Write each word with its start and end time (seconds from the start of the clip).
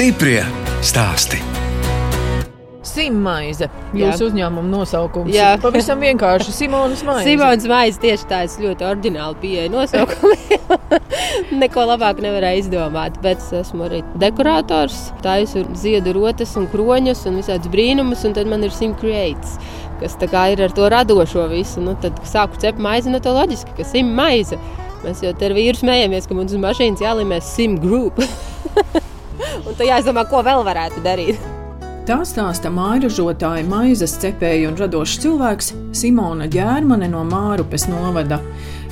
Stiprie 0.00 0.40
stāsti. 0.80 1.36
Simmaize. 2.88 3.66
Jūsu 3.92 4.30
uzņēmuma 4.30 4.70
nosaukums. 4.72 5.28
Jā. 5.28 5.50
Pavisam 5.60 6.00
vienkārši 6.00 6.54
Simonas 6.56 7.02
maize. 7.04 7.26
Simons 7.26 7.66
Maisa 7.68 8.00
tieši 8.00 8.24
tāds 8.30 8.54
ļoti 8.62 8.86
oriģināli 8.88 9.36
pieeja 9.42 9.66
nosaukumiem. 9.68 10.72
Neko 11.60 11.84
labāk 11.90 12.22
nevarēja 12.24 12.62
izdomāt. 12.62 13.18
Bet 13.20 13.44
es 13.44 13.50
esmu 13.58 13.90
arī 13.90 13.98
dekorators. 14.22 15.10
Taisu 15.20 15.66
ziedu 15.76 16.16
rotas 16.16 16.56
un 16.56 16.70
kroņus 16.72 17.26
un 17.28 17.36
visādus 17.42 17.68
brīnumus. 17.68 18.24
Un 18.24 18.38
tad 18.40 18.48
man 18.48 18.64
ir 18.64 18.72
Sim 18.72 18.96
Creates, 19.04 19.58
kas 20.00 20.16
tā 20.16 20.30
kā 20.32 20.46
ir 20.54 20.64
ar 20.64 20.72
to 20.80 20.88
radošo 20.96 21.44
visu. 21.52 21.84
Nu, 21.84 21.92
tad 22.00 22.24
sāku 22.24 22.56
cept 22.64 22.80
maizi 22.80 23.12
no 23.12 23.20
to 23.20 23.36
loģiski, 23.36 23.76
ka 23.76 23.84
Sim 23.92 24.16
maize. 24.16 24.56
Mēs 25.04 25.20
jau 25.28 25.36
te 25.36 25.52
ar 25.52 25.58
vīru 25.60 25.76
smējamies, 25.84 26.24
ka 26.24 26.40
mums 26.40 26.56
uz 26.56 26.64
mašīnas 26.64 27.04
jālīmē 27.04 27.44
Sim 27.44 27.76
Group. 27.84 28.24
un 29.66 29.72
tad 29.72 29.86
jāizdomā, 29.86 30.26
ko 30.30 30.44
vēl 30.46 30.64
varētu 30.66 31.02
darīt. 31.04 31.50
Tā 32.08 32.22
stāsta 32.26 32.70
mājražotāja, 32.72 33.62
maizes 33.68 34.16
cepēja 34.18 34.70
un 34.70 34.78
radošs 34.80 35.20
cilvēks 35.22 35.68
Simona 35.94 36.48
Ģērmane 36.50 37.06
no 37.12 37.20
Mārupes 37.28 37.84
novada. 37.90 38.40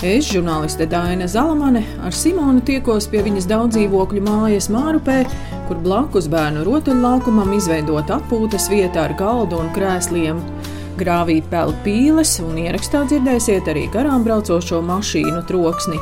Es, 0.05 0.29
žurnāliste 0.29 0.87
Daina 0.87 1.27
Zalamane, 1.27 1.83
ar 2.07 2.15
Simonu 2.15 2.61
tiekos 2.62 3.09
pie 3.11 3.24
viņas 3.27 3.48
daudzdzīvokļu 3.51 4.23
mājas 4.23 4.68
Mārupē, 4.71 5.24
kur 5.66 5.80
blakus 5.82 6.29
bērnu 6.30 6.62
rotaļlaukumam 6.68 7.51
izveidota 7.57 8.21
atpūtas 8.21 8.68
vieta 8.71 9.09
ar 9.09 9.16
galdu 9.18 9.59
un 9.65 9.73
krēsliem. 9.74 10.38
Grāvī 11.01 11.40
peld 11.51 11.74
pīles, 11.83 12.37
un 12.45 12.60
ierakstā 12.62 13.02
dzirdēsiet 13.09 13.73
arī 13.73 13.88
garām 13.90 14.23
braucošo 14.27 14.79
mašīnu 14.85 15.43
troksni. 15.51 15.99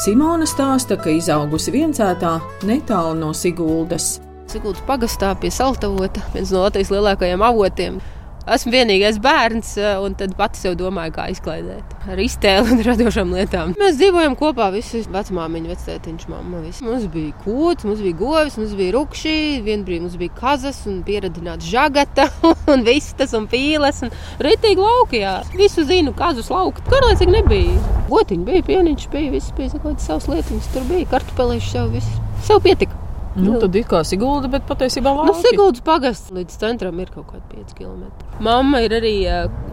Simona 0.00 0.46
stāsta, 0.48 0.96
ka 0.96 1.12
izaugusi 1.12 1.72
viencētā 1.74 2.38
netālu 2.64 3.12
no 3.18 3.32
Siguldas. 3.36 4.22
Siguldas 4.48 4.80
pagastā 4.88 5.34
pie 5.36 5.50
Saltavota, 5.52 6.22
viens 6.32 6.52
no 6.54 6.62
Latvijas 6.64 6.92
lielākajiem 6.94 7.44
avotiem. 7.44 7.98
Esmu 8.42 8.72
vienīgais 8.74 9.20
bērns, 9.22 9.76
un 10.02 10.16
tad 10.18 10.32
pati 10.34 10.58
sev 10.58 10.74
domāju, 10.80 11.12
kā 11.14 11.28
izklaidēt 11.30 11.92
ar 12.10 12.18
iztēli 12.18 12.74
un 12.74 12.80
radošām 12.88 13.34
lietām. 13.36 13.74
Mēs 13.78 13.98
dzīvojam 14.00 14.34
kopā, 14.38 14.66
visi 14.74 15.04
vecmāmiņa, 15.12 15.70
vectētiņš, 15.70 16.24
mamma. 16.30 16.62
Visi. 16.64 16.82
Mums 16.82 17.06
bija 17.12 17.36
kūts, 17.44 17.86
mums 17.86 18.02
bija 18.02 18.18
govis, 18.18 18.58
mums 18.58 18.74
bija 18.78 18.96
rupši, 18.96 19.36
vienbrīd 19.66 20.02
mums 20.02 20.18
bija 20.18 20.34
kazas 20.40 20.80
un 20.90 21.02
pieradināts 21.06 21.68
žagata 21.70 22.26
un 22.72 22.82
vistas 22.86 23.36
un 23.38 23.46
pīles 23.52 24.02
un 24.06 24.10
ritīgi 24.42 24.82
lauki, 24.82 25.22
jā. 25.22 25.36
Visu 25.54 25.86
zinu, 25.86 26.14
kazus 26.18 26.50
lauku. 26.50 26.82
Karlēcīgi 26.90 27.36
nebija. 27.38 27.78
Gotiņi 28.10 28.48
bija, 28.48 28.66
pieniņš 28.72 29.06
bija, 29.14 29.36
viss 29.36 29.54
bija, 29.54 29.70
kaut 29.76 29.92
kādas 29.92 30.10
savas 30.10 30.28
lietiņas 30.32 30.74
tur 30.74 30.90
bija, 30.90 31.12
kartupelīši 31.14 31.72
sev, 31.76 31.94
viss. 31.94 32.18
Sev 32.42 32.58
pietika. 32.66 33.01
Nu, 33.32 33.54
tad 33.60 33.76
ir 33.78 33.86
kā 33.88 34.02
Sigulda, 34.04 34.48
bet 34.52 34.66
patiesībā 34.68 35.12
Nu, 35.14 35.24
lauki. 35.24 35.46
Siguldas 35.46 35.84
pagasts 35.86 36.32
līdz 36.36 36.58
centram 36.60 36.98
ir 37.00 37.08
kaut 37.14 37.30
kādi 37.30 37.62
5 37.62 37.76
km. 37.78 38.02
Mamma 38.44 38.82
ir 38.84 38.92
arī 38.98 39.14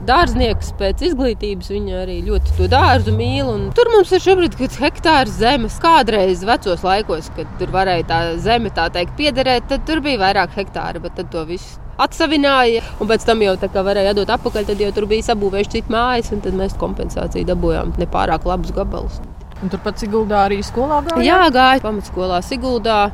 dārznieks 0.08 0.72
pēc 0.80 1.04
izglītības. 1.10 1.72
Viņa 1.74 1.98
arī 2.06 2.20
ļoti 2.28 2.56
to 2.56 2.70
dārzu 2.72 3.12
mīl. 3.18 3.52
Tur 3.76 3.92
mums 3.92 4.14
ir 4.16 4.24
šobrīd 4.24 4.56
kāds 4.60 4.80
hektārs 4.80 5.36
zemes. 5.42 5.76
Kādreiz 5.84 6.46
vecos 6.48 6.86
laikos, 6.88 7.30
kad 7.36 7.52
tur 7.60 7.76
varēja 7.76 8.08
tā 8.08 8.22
zeme 8.40 8.72
tā 8.72 8.88
teikt 8.96 9.18
piederēt, 9.20 9.68
tad 9.72 9.86
tur 9.90 10.04
bija 10.06 10.24
vairāk 10.24 10.56
hektāru, 10.56 11.04
bet 11.04 11.20
tad 11.20 11.32
to 11.34 11.44
visu 11.50 11.80
atsavināja. 12.00 12.84
Un 13.04 13.12
pēc 13.12 13.26
tam 13.28 13.44
jau 13.44 13.58
tā 13.60 13.68
kā 13.72 13.84
varēja 13.84 14.16
dot 14.16 14.32
atpakaļ, 14.38 14.70
tad 14.72 14.80
jau 14.80 14.92
tur 14.96 15.10
bija 15.12 15.28
sabūvējuši 15.34 15.76
citu 15.76 15.94
mājas, 15.94 16.32
un 16.32 16.44
tad 16.46 16.56
mēs 16.56 16.78
kompensāciju 16.80 17.50
dabūjām 17.52 17.98
nepārāk 18.00 18.48
labus 18.48 18.72
gabalus. 18.76 19.20
Un 19.60 19.68
turpat 19.74 20.00
Siguldā 20.00 20.46
arī 20.48 20.62
skolā 20.64 21.02
gāja. 21.04 21.26
Jā, 21.28 21.42
gāju 21.52 21.84
pamatskolā 21.84 22.40
Siguldā. 22.48 23.10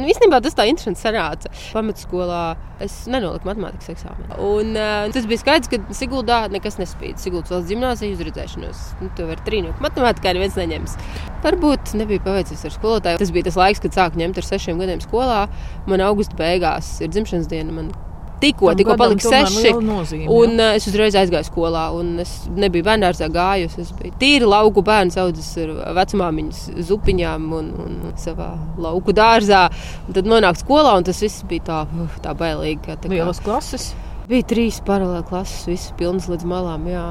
Nu, 0.00 0.08
īstenībā 0.08 0.40
tas 0.44 0.56
tā 0.56 0.64
interesanti 0.70 1.02
sanāca. 1.02 1.50
Pamatskolā 1.74 2.42
es 2.80 2.94
nenoliku 3.10 3.50
matemātikas 3.50 3.92
eksāmenu. 3.92 4.36
Un, 4.40 4.72
uh, 4.78 5.06
tas 5.12 5.28
bija 5.28 5.42
skaidrs, 5.42 5.70
ka 5.70 5.96
Siguldā 5.96 6.40
nekas 6.52 6.78
nespīd. 6.80 7.20
Siguldas 7.20 7.52
valsts 7.52 7.70
gimnāzija 7.72 8.16
uzredzēšanos. 8.16 8.84
Nu, 9.02 9.10
to 9.18 9.28
var 9.28 9.42
trīnīt. 9.46 9.82
Matemātikā 9.84 10.32
neviens 10.36 10.56
neņems. 10.58 10.96
Varbūt 11.44 11.94
nebija 12.00 12.24
paveicies 12.24 12.64
ar 12.68 12.76
skolotāju. 12.76 13.20
Tas 13.20 13.34
bija 13.34 13.50
tas 13.50 13.60
laiks, 13.60 13.82
kad 13.84 13.96
sāku 13.96 14.20
ņemt 14.22 14.40
ar 14.40 14.48
sešiem 14.48 14.80
gadiem 14.80 15.04
skolā. 15.04 15.42
Man 15.90 16.04
augusta 16.04 16.38
beigās 16.40 16.96
ir 17.04 17.12
dzimšanas 17.12 17.50
diena. 17.52 17.76
Man 17.76 17.92
tikko, 18.40 18.74
tikko 18.74 18.96
palika 18.96 19.28
seši. 19.28 19.72
nozīme, 19.84 20.28
Un 20.28 20.58
uh, 20.60 20.74
es 20.76 20.86
uzreiz 20.90 21.14
aizgāju 21.14 21.46
skolā, 21.48 21.84
un 21.96 22.18
es 22.24 22.32
nebiju 22.56 22.84
bērnārzā 22.84 23.28
gājusi. 23.32 23.80
Es 23.84 23.92
biju 23.92 24.12
tīri 24.20 24.48
lauku 24.48 24.82
bērns, 24.82 25.16
audzis 25.20 25.50
ar 25.62 25.74
vecmāmiņas 26.00 26.62
zupiņām 26.90 27.50
un, 27.58 27.72
un 27.86 28.12
savā 28.16 28.50
lauku 28.78 29.12
dārzā. 29.16 29.66
Un 30.08 30.14
tad 30.18 30.24
nonākt 30.30 30.64
skolā, 30.64 30.96
un 30.96 31.04
tas 31.04 31.20
viss 31.20 31.42
bija 31.50 31.62
tā, 31.70 31.80
uh, 31.86 32.20
tā 32.24 32.34
bailīgi. 32.34 32.80
kā 32.86 32.96
tā 32.96 33.08
kā- 33.08 33.16
Lielas 33.16 33.40
klases. 33.40 33.92
Bija 34.30 34.46
trīs 34.46 34.80
paralēli 34.86 35.26
klases, 35.26 35.66
visas 35.66 35.92
pilnas 35.98 36.28
līdz 36.30 36.44
malām. 36.46 36.84
Jā. 36.86 37.06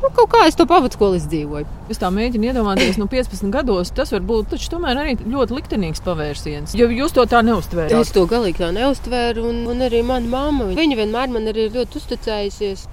Nu, 0.00 0.08
kaut 0.16 0.30
kā 0.32 0.46
es 0.48 0.56
to 0.56 0.64
pamatskolu 0.68 1.18
izdzīvoju. 1.18 1.66
Es 1.92 2.00
tā 2.00 2.08
mēģinu 2.14 2.48
iedomāties, 2.50 2.96
no 3.00 3.04
15 3.10 3.52
gados 3.52 3.90
tas 3.96 4.12
var 4.14 4.22
būt 4.24 4.54
tomēr 4.72 5.00
arī 5.02 5.16
ļoti 5.20 5.58
liktenīgs 5.58 6.00
pavērsiens. 6.06 6.72
Jo 6.78 6.88
jūs 6.88 7.12
to 7.16 7.26
tā 7.28 7.42
neuztvērāt. 7.44 7.98
Es 8.00 8.14
to 8.14 8.24
galīgi 8.30 8.62
tā 8.62 8.70
neuztvēru, 8.76 9.44
un, 9.50 9.60
un 9.68 9.84
arī 9.84 10.00
mana 10.06 10.30
mamma. 10.30 10.70
Viņa 10.78 10.96
vienmēr 11.02 11.34
man 11.34 11.52
ir 11.52 11.66
ļoti 11.74 12.00
uzticējusies. 12.00 12.86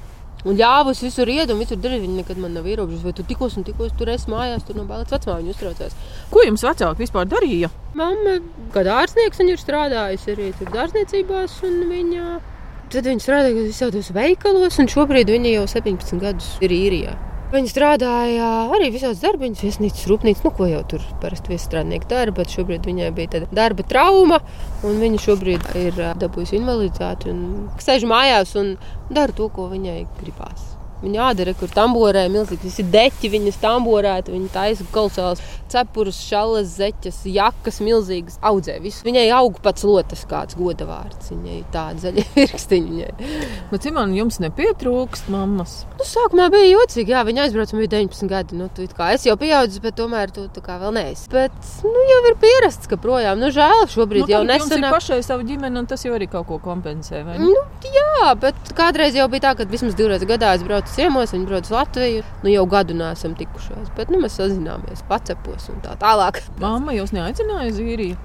Un 0.48 0.60
ļāvusi 0.60 1.08
visur 1.08 1.32
iet, 1.32 1.50
un 1.50 1.64
visur 1.64 1.80
darīt. 1.82 2.04
Viņa 2.04 2.20
nekad 2.22 2.44
man 2.44 2.54
nav 2.56 2.68
ierobežojusi, 2.68 3.08
vai 3.08 3.16
tu 3.16 3.26
tikos 3.28 3.56
un 3.58 3.66
tikos 3.68 3.96
tur 3.98 4.12
esi 4.14 4.30
mājās, 4.32 4.68
tur 4.68 4.78
no 4.78 4.86
bērna 4.88 5.08
vecumā 5.10 5.40
viņa 5.40 5.56
uztraucās. 5.56 5.96
Ko 6.32 6.44
jums 6.46 6.64
vecāki 6.68 7.04
vispār 7.06 7.32
darīja? 7.32 7.72
Mamma, 7.98 8.38
kā 8.76 8.84
dārznieks, 8.88 9.42
viņa 9.42 9.56
ir 9.56 9.64
strādājusi 9.64 10.36
arī 10.36 10.52
tur 10.60 10.72
dārzniecībās, 10.76 11.58
un 11.68 11.82
viņa. 11.90 12.28
Tad 12.88 13.04
viņa 13.04 13.20
strādāja 13.20 13.66
visādos 13.66 14.14
veikalos, 14.16 14.78
un 14.80 14.88
šobrīd 14.88 15.28
viņa 15.34 15.58
jau 15.58 15.66
17 15.68 16.22
gadus 16.22 16.54
ir 16.64 16.72
īrijā. 16.72 17.18
Viņa 17.52 17.72
strādāja 17.72 18.48
arī 18.76 18.88
visādas 18.92 19.20
darbiņas, 19.24 19.64
viesnīcas, 19.64 20.06
rūpnīcas, 20.08 20.46
nu, 20.48 20.54
ko 20.56 20.70
jau 20.72 20.80
tur 20.94 21.04
parasti 21.20 21.52
viestrādnieki 21.52 22.08
dara, 22.12 22.32
bet 22.36 22.56
šobrīd 22.56 22.88
viņai 22.88 23.12
bija 23.16 23.34
tāda 23.36 23.52
darba 23.60 23.84
trauma, 23.88 24.40
un 24.88 25.04
viņa 25.04 25.24
šobrīd 25.26 25.70
ir 25.84 26.02
dabūjusi 26.24 26.60
invaliditāti 26.62 27.32
un 27.32 27.46
sēž 27.84 28.08
mājās 28.08 28.56
un 28.60 28.76
dara 29.12 29.36
to, 29.36 29.52
ko 29.52 29.68
viņai 29.72 30.02
gribās. 30.22 30.77
Viņa 31.04 31.28
ādara, 31.30 31.54
kur 31.60 31.70
tamborē, 31.70 32.24
milzīgi 32.34 32.66
visi 32.70 32.84
deķi, 32.94 33.30
viņas 33.36 33.60
tamborēta, 33.62 34.32
viņa 34.34 34.48
taisa 34.54 34.86
kolosāls 34.94 35.42
cepurus, 35.70 36.18
šalas, 36.26 36.72
zeķes, 36.80 37.20
jakas, 37.30 37.78
milzīgas, 37.84 38.38
audzē 38.42 38.78
visu. 38.82 39.04
Viņai 39.06 39.26
aug 39.36 39.60
pats 39.62 39.84
lotas 39.86 40.24
kāds 40.30 40.56
goda 40.58 40.88
vārds, 40.90 41.30
viņai 41.34 41.60
tāda 41.74 42.02
zaļa 42.08 42.24
virkstiņa. 42.38 43.10
Bet, 43.72 43.84
Simon, 43.86 44.16
jums 44.18 44.40
nepietrūkst 44.42 45.30
mammas. 45.34 45.84
Nu, 46.00 46.08
sākumā 46.08 46.48
bija 46.54 46.70
jocīgi, 46.72 47.14
jā, 47.14 47.22
viņa 47.28 47.46
aizbrauca, 47.46 47.78
bija 47.78 47.92
19 47.98 48.32
gadi. 48.32 48.58
Nu, 48.58 48.70
tu, 48.74 48.88
kā 48.98 49.12
es 49.14 49.28
jau 49.28 49.36
pieaugu, 49.40 49.82
bet 49.84 49.98
tomēr 50.00 50.32
tu 50.34 50.48
tā 50.56 50.64
kā 50.66 50.80
vēl 50.82 50.96
neesi. 50.98 51.28
Bet 51.34 51.54
nu, 51.86 51.94
jau 52.10 52.20
ir 52.32 52.40
pierasts, 52.42 52.90
ka 52.90 52.98
projām, 53.02 53.38
nu, 53.44 53.52
žēl, 53.54 53.86
šobrīd 53.94 54.26
Nu, 54.26 54.32
jau 54.34 54.42
nesenāk. 54.48 54.96
pašai 54.98 55.20
sava 55.26 55.46
ģimene, 55.46 55.78
un 55.84 55.90
tas 55.90 56.02
jau 56.08 56.16
arī 56.18 56.30
kaut 56.32 56.48
ko 56.50 56.58
kompensē. 56.64 57.22
vai 57.28 57.38
ne? 57.38 57.52
Nu, 57.52 57.64
jā, 57.94 58.34
bet 58.40 58.74
kādreiz 58.78 59.14
jau 59.20 59.28
bija 59.30 59.50
tā, 59.50 59.56
ka 59.60 59.68
vismaz 59.70 59.94
divreiz 60.00 60.24
gadā 60.28 60.56
es 60.58 60.64
braucu 60.66 60.87
ciemos, 60.96 61.34
viņi 61.36 61.50
brauc 61.50 61.68
uz 61.68 61.74
Latviju. 61.74 62.24
Nu, 62.44 62.52
jau 62.54 62.66
gadu 62.72 62.96
nesam 62.98 63.36
tikušies, 63.38 63.92
bet 63.98 64.12
nu, 64.14 64.22
mēs 64.24 64.38
sazināmies, 64.40 65.04
pacepos 65.10 65.68
un 65.74 65.84
tā 65.84 65.98
tālāk. 66.02 66.42
Mamma 66.64 66.96
jūs 66.96 67.14
neaicināja 67.16 67.72
uz 67.74 67.82
īriju. 67.84 68.18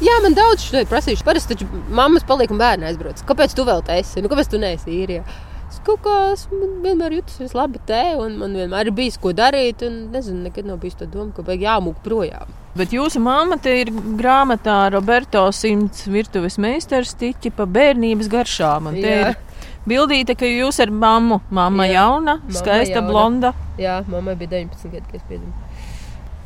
Jā, 0.00 0.14
man 0.24 0.36
daudz 0.36 0.64
šo 0.64 0.80
ir 0.82 0.88
prasījuši. 0.88 1.24
Parasti 1.24 1.54
taču 1.54 1.82
mammas 1.92 2.24
paliek 2.28 2.52
un 2.52 2.60
bērni 2.60 2.88
aizbrauc. 2.88 3.20
Kāpēc 3.28 3.56
tu 3.56 3.64
vēl 3.68 3.84
te 3.84 3.98
esi? 4.00 4.22
Nu, 4.24 4.30
kāpēc 4.32 4.50
tu 4.52 4.60
neesi 4.60 4.92
īrijā? 4.92 5.24
Es 5.66 5.80
kaut 5.84 6.04
kā 6.04 6.14
esmu 6.30 6.68
vienmēr 6.84 7.16
jutusies 7.16 7.54
labi 7.56 7.80
te, 7.88 8.02
un 8.20 8.36
man 8.40 8.54
vienmēr 8.54 8.88
ir 8.88 8.94
bijis 8.96 9.18
ko 9.20 9.32
darīt. 9.36 9.82
Un, 9.86 10.06
nezinu, 10.14 10.44
nekad 10.46 10.68
nav 10.68 10.78
bijis 10.82 11.00
tā 11.00 11.08
doma, 11.10 11.32
ka 11.36 11.44
vajag 11.46 11.64
jāmūk 11.66 11.98
projām. 12.04 12.52
Bet 12.76 12.92
jūsu 12.92 13.22
mamma 13.24 13.56
te 13.62 13.72
ir 13.80 13.90
grāmatā 14.20 14.76
Roberto 14.92 15.46
simts 15.56 16.04
virtuves 16.12 16.58
meistars 16.60 17.16
tiķi 17.16 17.54
pa 17.56 17.64
bērnības 17.64 18.28
garšām. 18.32 18.90
Un 18.92 19.00
te 19.00 19.12
Jā. 19.14 19.30
ir 19.32 19.55
bildīte, 19.88 20.34
ka 20.38 20.46
jūs 20.46 20.80
ar 20.82 20.90
mammu, 20.90 21.40
mamma 21.50 21.86
Jā. 21.86 21.92
jauna, 22.00 22.34
Mamma 22.42 22.58
skaista 22.60 22.98
jauna. 23.00 23.08
blonda. 23.10 23.52
Jā, 23.78 24.00
mammai 24.08 24.34
bija 24.36 24.50
19 24.58 24.90
gadi, 24.92 25.06
kad 25.12 25.14
es 25.20 25.22
piedzimu. 25.28 25.52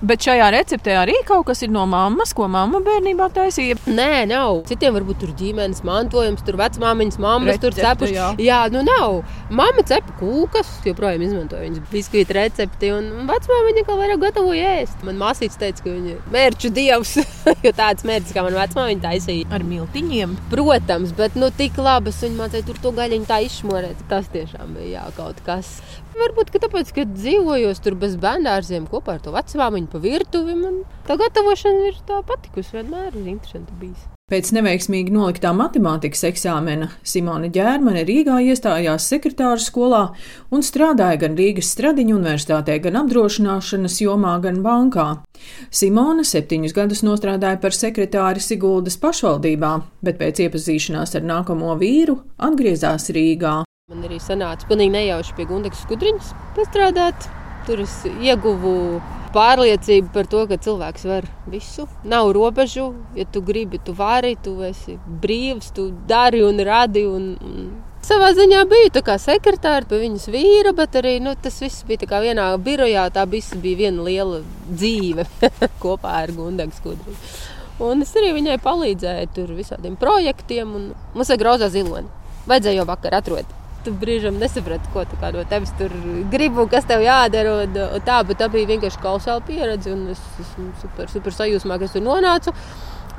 Bet 0.01 0.25
šajā 0.25 0.47
receptē 0.55 0.95
arī 0.97 1.13
kaut 1.29 1.45
kas 1.51 1.61
ir 1.61 1.69
no 1.75 1.83
mammas, 1.85 2.31
ko 2.33 2.47
mamma 2.49 2.79
bērnībā 2.85 3.27
taisīja. 3.37 3.77
Nē, 3.85 4.25
nav. 4.31 4.63
Citiem 4.71 4.95
varbūt 4.97 5.19
tur 5.21 5.35
ģimenes 5.37 5.83
mantojums, 5.85 6.41
tur 6.47 6.57
vecmāmiņas, 6.57 7.19
mammas, 7.21 7.59
tur 7.61 7.75
Recepte, 7.75 8.07
cepuši. 8.07 8.15
jā. 8.17 8.31
jā, 8.41 8.61
nu 8.73 8.81
nav. 8.87 9.19
Mamma 9.53 9.85
cepa 9.85 10.15
kūkas, 10.17 10.71
joprojām 10.89 11.27
izmantoja 11.27 11.67
viņas 11.67 11.93
biskvīta 11.93 12.39
recepti, 12.39 12.95
un 12.97 13.29
vecmāmiņa 13.29 13.85
kā 13.91 13.99
vairāk 14.01 14.23
gatavoja 14.25 14.73
ēst. 14.79 15.05
Man 15.05 15.21
māsīca 15.21 15.61
teica, 15.67 15.85
ka 15.85 15.93
viņa 15.93 16.17
mērķu 16.33 16.73
dievs, 16.81 17.15
jo 17.67 17.75
tāds 17.77 18.09
mērķis, 18.09 18.33
kā 18.39 18.47
man 18.47 18.57
vecmāmiņa 18.57 19.05
taisīja. 19.05 19.51
Ar 19.53 19.67
miltiņiem. 19.69 20.33
Protams, 20.49 21.13
bet 21.19 21.37
nu, 21.37 21.53
tik 21.61 21.77
labas 21.77 22.23
viņa 22.25 22.41
mācīja 22.41 22.69
tur 22.71 22.81
to 22.81 22.95
gaļiņu 22.97 23.29
tā 23.29 23.43
izšmorēt. 23.45 24.01
Tas 24.09 24.33
tiešām 24.33 24.79
bija 24.79 25.03
jā, 25.03 25.07
kaut 25.21 25.45
kas. 25.45 25.77
Varbūt 26.19 26.51
ka 26.53 26.61
tāpēc, 26.65 26.95
ka 26.95 27.07
dzīvojos 27.09 27.83
tur 27.85 27.97
bez 28.01 28.17
bērniem 28.21 28.89
kopā 28.91 29.17
ar 29.17 29.25
to 29.25 29.35
vecmāmiņu, 29.35 29.91
pa 29.93 30.01
virtuvi. 30.03 30.57
Man 30.59 30.81
tā 31.07 31.17
gatavošana 31.21 31.91
ir 31.91 32.01
tā 32.09 32.23
patikusi, 32.27 32.75
vienmēr 32.81 33.15
ir 33.15 33.29
interesanti 33.37 33.77
bijis. 33.81 34.09
Pēc 34.31 34.53
neveiksmīgi 34.55 35.11
noliktā 35.11 35.51
matemātikas 35.59 36.21
eksāmena 36.29 36.87
Simona 37.03 37.49
Ģērmane 37.51 38.05
Rīgā 38.07 38.37
iestājās 38.47 39.09
sekretāra 39.11 39.59
skolā 39.59 40.03
un 40.55 40.63
strādāja 40.63 41.19
gan 41.25 41.35
Rīgas 41.39 41.73
Stradiņu 41.75 42.15
universitātē, 42.15 42.77
gan 42.85 43.01
apdrošināšanas 43.01 43.99
jomā, 44.05 44.37
gan 44.45 44.61
bankā. 44.63 45.09
Simona 45.75 46.23
septiņus 46.23 46.77
gadus 46.77 47.03
nostrādāja 47.03 47.59
par 47.59 47.75
sekretāri 47.75 48.45
Siguldas 48.45 49.01
pašvaldībā, 49.03 49.73
bet 50.07 50.23
pēc 50.23 50.45
iepazīšanās 50.47 51.19
ar 51.19 51.27
nākamo 51.27 51.75
vīru 51.83 52.21
atgriezās 52.39 53.11
Rīgā. 53.11 53.65
Man 53.91 54.05
arī 54.07 54.21
sanāca 54.23 54.69
pilnīgi 54.71 54.93
nejauši 54.95 55.33
pie 55.35 55.45
Gundegas 55.51 55.81
skudriņas 55.83 56.29
pastrādāt. 56.55 57.25
Tur 57.67 57.81
es 57.83 57.97
ieguvu 58.07 59.01
pārliecība 59.35 60.13
par 60.15 60.29
to, 60.31 60.45
ka 60.47 60.61
cilvēks 60.63 61.09
var 61.11 61.27
visu. 61.51 61.89
Nav 62.07 62.31
robežu, 62.37 62.85
ja 63.19 63.27
tu 63.27 63.43
gribi, 63.43 63.83
tu 63.83 63.97
vari, 63.99 64.37
tu 64.39 64.55
esi 64.63 64.95
brīvs, 65.25 65.73
tu 65.75 65.89
dari 66.07 66.45
un 66.47 66.63
radi. 66.71 67.03
Un, 67.11 67.29
un 67.43 67.67
Savā 68.07 68.31
ziņā 68.39 68.63
biju 68.71 68.95
tā 68.95 69.03
kā 69.11 69.19
sekretāra 69.19 69.83
pie 69.91 70.05
viņas 70.07 70.31
vīra, 70.31 70.71
bet 70.79 70.95
arī 71.03 71.19
nu, 71.27 71.35
tas 71.35 71.59
viss 71.59 71.83
bija 71.91 72.23
vienā 72.23 72.47
birojā. 72.63 73.11
Tā 73.11 73.27
bija 73.27 73.59
viena 73.59 74.07
liela 74.07 74.45
dzīve 74.71 75.27
kopā 75.83 76.21
ar 76.23 76.39
Gundagu 76.39 76.79
skudru. 76.79 77.21
Un 77.83 78.07
es 78.07 78.15
arī 78.15 78.37
viņai 78.39 78.63
palīdzēju 78.63 79.35
tur 79.35 79.57
visādiem 79.59 79.99
projektiem, 79.99 80.77
mums 81.11 81.35
ir 81.35 81.43
grozā 81.43 81.75
ziloni. 81.75 82.21
Vajadzēja 82.47 82.85
jau 82.85 82.93
vakar 82.95 83.19
atrast 83.19 83.57
tu 83.85 83.95
brīžam 83.97 84.39
nesaprati, 84.41 84.91
ko 84.95 85.05
no 85.35 85.45
tevis 85.49 85.73
tur 85.79 85.93
gribu, 86.33 86.67
kas 86.71 86.87
tev 86.89 87.05
jādara. 87.05 87.65
Un, 87.65 87.77
un 87.99 88.07
tā, 88.07 88.21
tā 88.39 88.49
bija 88.53 88.71
vienkārši 88.75 89.03
kolosāla 89.03 89.45
pieredze. 89.47 89.97
Es 90.13 90.23
esmu 90.45 90.71
super, 90.83 91.11
super 91.13 91.37
sajūsmā, 91.37 91.79
ka 91.79 91.89
es 91.89 91.97
tur 91.97 92.05
nonācu. 92.05 92.55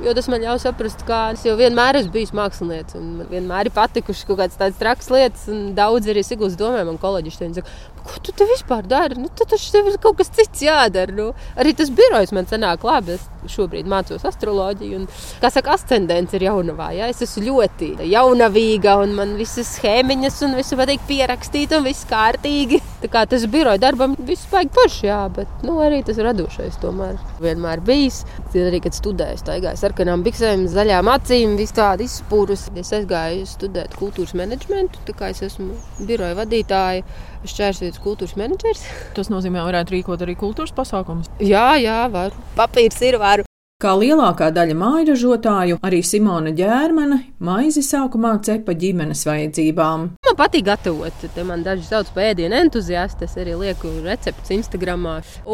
Jo 0.02 0.14
tas 0.16 0.26
man 0.32 0.40
ļauj 0.42 0.58
saprast, 0.64 1.02
ka 1.06 1.18
es 1.34 1.44
jau 1.46 1.52
vienmēr 1.58 2.00
esmu 2.00 2.14
bijis 2.14 2.32
mākslinieks. 2.34 2.96
Man 2.96 3.28
vienmēr 3.30 3.68
ir 3.68 3.74
patikušas 3.76 4.26
kaut 4.26 4.40
kādas 4.40 4.58
tādas 4.58 4.80
trakas 4.80 5.10
lietas. 5.12 5.44
Daudz 5.76 6.08
arī 6.10 6.24
Sigūdas 6.26 6.56
domē, 6.58 6.82
man 6.88 6.98
kolēģis 7.02 7.38
teica, 7.42 7.66
ko 8.06 8.20
tu 8.24 8.34
te 8.36 8.46
vispār 8.48 8.86
dari? 8.88 9.18
Nu, 9.20 9.30
tad 9.38 9.52
tev 9.52 9.90
ir 9.90 9.98
kaut 10.02 10.18
kas 10.20 10.32
cits 10.36 10.64
jādara. 10.66 11.14
Nu, 11.16 11.30
arī 11.58 11.74
tas 11.78 11.92
birojs 11.92 12.34
man 12.36 12.48
sanāk 12.50 12.86
labi. 12.86 13.16
Es 13.18 13.54
šobrīd 13.56 13.88
mācos 13.90 14.26
astroloģiju. 14.28 15.02
Un, 15.02 15.08
kā 15.42 15.50
saka, 15.52 15.76
ascendents 15.78 16.36
ir 16.36 16.46
jaunavā. 16.48 16.92
Ja? 16.98 17.10
Es 17.12 17.22
esmu 17.24 17.46
ļoti 17.48 17.92
jaunavīga 18.12 18.98
un 19.02 19.16
man 19.18 19.36
visas 19.40 19.76
schēmiņas 19.78 20.42
un 20.48 20.58
visu 20.60 20.78
patīk 20.80 21.06
pierakstīt 21.10 21.76
un 21.78 21.86
viss 21.88 22.08
kārtīgi. 22.10 22.82
Tas 23.10 23.46
biroja 23.50 23.80
darbam 23.82 24.14
viss 24.28 24.46
baigi 24.50 24.70
paši, 24.76 25.06
jā, 25.08 25.18
bet 25.34 25.64
nu, 25.66 25.78
arī 25.82 26.02
tas 26.06 26.20
radošais 26.22 26.78
tomēr 26.82 27.18
vienmēr 27.42 27.82
bijis. 27.84 28.22
Arī, 28.52 28.82
kad 28.84 28.94
studēju, 28.94 29.40
staigāju 29.40 29.80
sarkanām 29.80 30.22
biksēm, 30.26 30.68
zaļām 30.70 31.10
acīm, 31.10 31.56
viss 31.58 31.74
tāda 31.76 32.06
izspūrus. 32.06 32.68
Es 32.78 32.92
aizgāju 32.94 33.46
studēt 33.50 33.96
kultūras 33.98 34.36
menedžmentu, 34.38 35.02
tā 35.08 35.16
kā 35.18 35.32
es 35.34 35.42
esmu 35.48 35.72
biroja 36.06 36.38
vadītāja. 36.38 37.06
Šķērsvietas 37.42 38.02
kultūras 38.02 38.36
menedžers. 38.38 38.84
Tas 39.16 39.32
nozīmē, 39.32 39.62
ka 39.62 39.70
varētu 39.72 39.96
rīkot 39.96 40.22
arī 40.22 40.38
kultūras 40.38 40.74
pasākumus. 40.76 41.32
Jā, 41.42 41.72
jā, 41.82 42.04
var. 42.12 42.36
Papīrs 42.58 43.02
ir, 43.02 43.18
var. 43.18 43.42
Kā 43.82 43.96
lielākā 43.98 44.52
daļa 44.54 44.76
mājražotāju, 44.78 45.80
arī 45.82 46.04
Simona 46.06 46.52
ģērmana 46.54 47.16
maizi 47.42 47.82
sākumā 47.82 48.36
cepa 48.46 48.76
ģimenes 48.78 49.24
vajadzībām. 49.26 50.04
Man 50.22 50.36
patīk 50.38 50.68
gatavot. 50.68 51.24
Te 51.34 51.42
man 51.42 51.64
daži 51.66 51.88
sauc 51.88 52.12
par 52.14 52.28
ēdienu 52.28 52.54
entuziastu. 52.60 53.26
Es 53.26 53.34
arī 53.42 53.56
lieku 53.58 53.90
receptus 54.04 54.54
Instagram. 54.54 55.08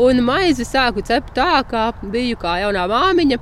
Un 0.04 0.20
maizi 0.26 0.68
sāku 0.68 1.00
cept 1.08 1.32
tā, 1.40 1.62
kā 1.70 1.86
biju 2.02 2.36
kā 2.42 2.58
jaunā 2.66 2.84
māmiņa. 2.92 3.40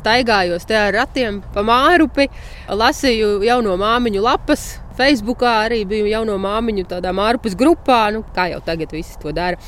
Staigājos 0.00 0.64
te 0.64 0.80
ar 0.80 0.96
ratiem 0.96 1.42
pa 1.52 1.60
mārupi, 1.68 2.30
lasīju 2.72 3.42
jauno 3.44 3.76
māmiņu 3.76 4.24
lapas. 4.24 4.64
Facebookā 4.96 5.58
arī 5.66 5.84
biju 5.88 6.08
jauno 6.08 6.40
māmiņu 6.40 6.88
tādā 6.88 7.12
mārpus 7.12 7.52
grupā, 7.52 8.06
nu, 8.16 8.24
kā 8.32 8.48
jau 8.54 8.64
tagad 8.64 8.96
visi 8.96 9.20
to 9.20 9.36
dara. 9.36 9.60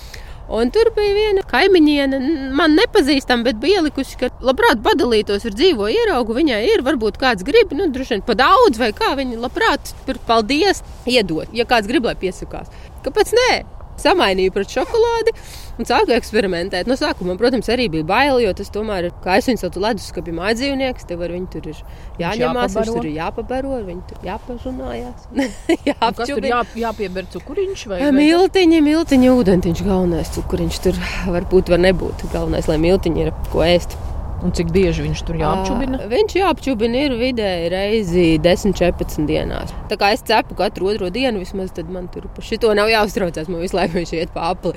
Un 0.52 0.69
tur 0.69 0.91
bija 0.93 1.14
viena 1.17 1.43
kaimiņiene, 1.49 2.19
man 2.56 2.75
nepazīstama, 2.76 3.46
bet 3.46 3.61
bija 3.62 3.81
ielikusi, 3.81 4.19
ka 4.20 4.29
labprāt 4.44 4.82
padalītos 4.85 5.46
ar 5.49 5.56
dzīvo 5.56 5.88
ieraugu. 5.88 6.37
Viņai 6.37 6.61
ir, 6.69 6.85
varbūt 6.85 7.17
kāds 7.20 7.46
grib, 7.46 7.73
nu, 7.73 7.88
droši 7.93 8.19
vien 8.19 8.26
pa 8.26 8.37
daudz, 8.37 8.81
vai 8.81 8.93
kā 8.96 9.14
viņa 9.17 9.41
labprāt, 9.41 9.94
par 10.05 10.20
paldies 10.29 10.85
iedot, 11.08 11.49
ja 11.56 11.64
kāds 11.69 11.88
grib, 11.88 12.05
lai 12.05 12.17
piesakās. 12.20 12.69
Kāpēc 13.06 13.32
nē? 13.41 13.74
Samainīju 14.00 14.52
pret 14.55 14.73
šokolādi 14.75 15.35
un 15.79 15.88
sāku 15.88 16.14
eksperimentēt. 16.14 16.88
No 16.91 16.96
sākuma, 16.99 17.37
protams, 17.41 17.69
arī 17.73 17.87
bija 17.93 18.06
bail, 18.08 18.41
jo 18.43 18.52
tas 18.56 18.70
tomēr, 18.75 19.11
kā 19.25 19.38
es 19.41 19.49
viņu 19.50 19.62
saucu, 19.62 19.82
leduskapī 19.85 20.35
mājdzīvnieks, 20.35 21.06
tev 21.08 21.25
ar 21.26 21.35
viņu 21.35 21.50
tur 21.55 21.69
ir 21.73 21.82
jāņemās, 22.23 22.79
viņš 22.79 22.93
tur 22.93 23.08
ir 23.08 23.19
jāpabaro, 23.19 23.75
ar 23.79 23.85
viņu 23.88 24.06
tur 24.11 24.29
jāpažunājās. 24.31 25.29
Tur 26.25 26.46
jā, 26.46 26.61
jāpieber 26.79 27.26
cukuriņš 27.32 27.85
vai? 27.91 28.00
Miltiņi, 28.14 28.81
miltiņi, 28.85 29.31
ūdentiņš 29.35 29.85
galvenais 29.87 30.32
cukuriņš 30.37 30.81
tur 30.87 30.99
varbūt 31.35 31.73
var 31.75 31.82
nebūt. 31.85 32.26
Galvenais, 32.35 32.69
lai 32.70 32.81
miltiņi 32.82 33.26
ir 33.26 33.32
ko 33.52 33.64
ēst. 33.67 33.96
Un 34.45 34.53
cik 34.53 34.73
bieži 34.75 35.05
viņš 35.07 35.21
tur 35.29 35.39
jāapčubina? 35.39 36.01
Uh, 36.03 36.09
viņš 36.11 36.35
jāapčubina 36.37 37.05
ir 37.07 37.15
vidēji 37.21 37.69
reizi 37.73 38.25
10, 38.43 38.75
14 38.77 39.29
dienās. 39.29 39.71
Tā 39.89 39.97
kā 40.01 40.11
es 40.17 40.25
cepu 40.27 40.57
katru 40.59 40.91
otro 40.91 41.09
dienu, 41.15 41.41
vismaz 41.41 41.71
tad 41.77 41.89
man 41.93 42.11
tur 42.13 42.27
par 42.35 42.45
šito 42.45 42.73
nav 42.77 42.91
jāuztraucās. 42.93 43.49
Man 43.49 43.63
visu 43.65 43.79
laiku 43.79 44.01
viņš 44.01 44.13
iet 44.19 44.35
pa 44.35 44.51
apli. 44.51 44.75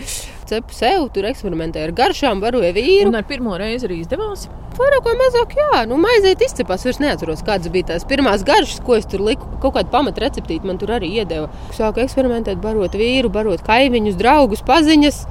Cepu 0.47 0.77
sev, 0.77 1.09
tur 1.15 1.27
eksperimentēju 1.27 1.89
ar 1.89 1.95
garšām, 1.97 2.43
varoju 2.43 2.71
vīru. 2.77 3.09
Un 3.11 3.19
ar 3.19 3.27
pirmo 3.27 3.57
reizi 3.59 3.89
arī 3.89 3.99
izdevās? 4.05 4.47
Vairāk 4.77 5.07
vai 5.09 5.15
mazāk, 5.19 5.55
jā. 5.57 5.83
Nu, 5.89 5.97
maizīt 5.99 6.43
izcepās, 6.45 6.85
vairs 6.85 7.01
neatceros, 7.01 7.41
kādas 7.43 7.71
bija 7.73 7.89
tās 7.91 8.05
pirmās 8.07 8.45
garšas, 8.47 8.83
ko 8.85 8.95
es 8.95 9.09
tur 9.09 9.23
liku. 9.25 9.49
Kaut 9.63 9.75
kādu 9.75 9.91
pamatreceptīti 9.91 10.69
man 10.69 10.77
tur 10.79 10.93
arī 10.99 11.09
iedeva. 11.17 11.49
Sāku 11.75 12.03
eksperimentēt, 12.05 12.61
barot 12.63 12.95
vīru, 12.95 13.33
barot 13.33 13.65
kaimiņus, 13.67 14.19
draugus, 14.21 14.61
paziņas. 14.67 15.23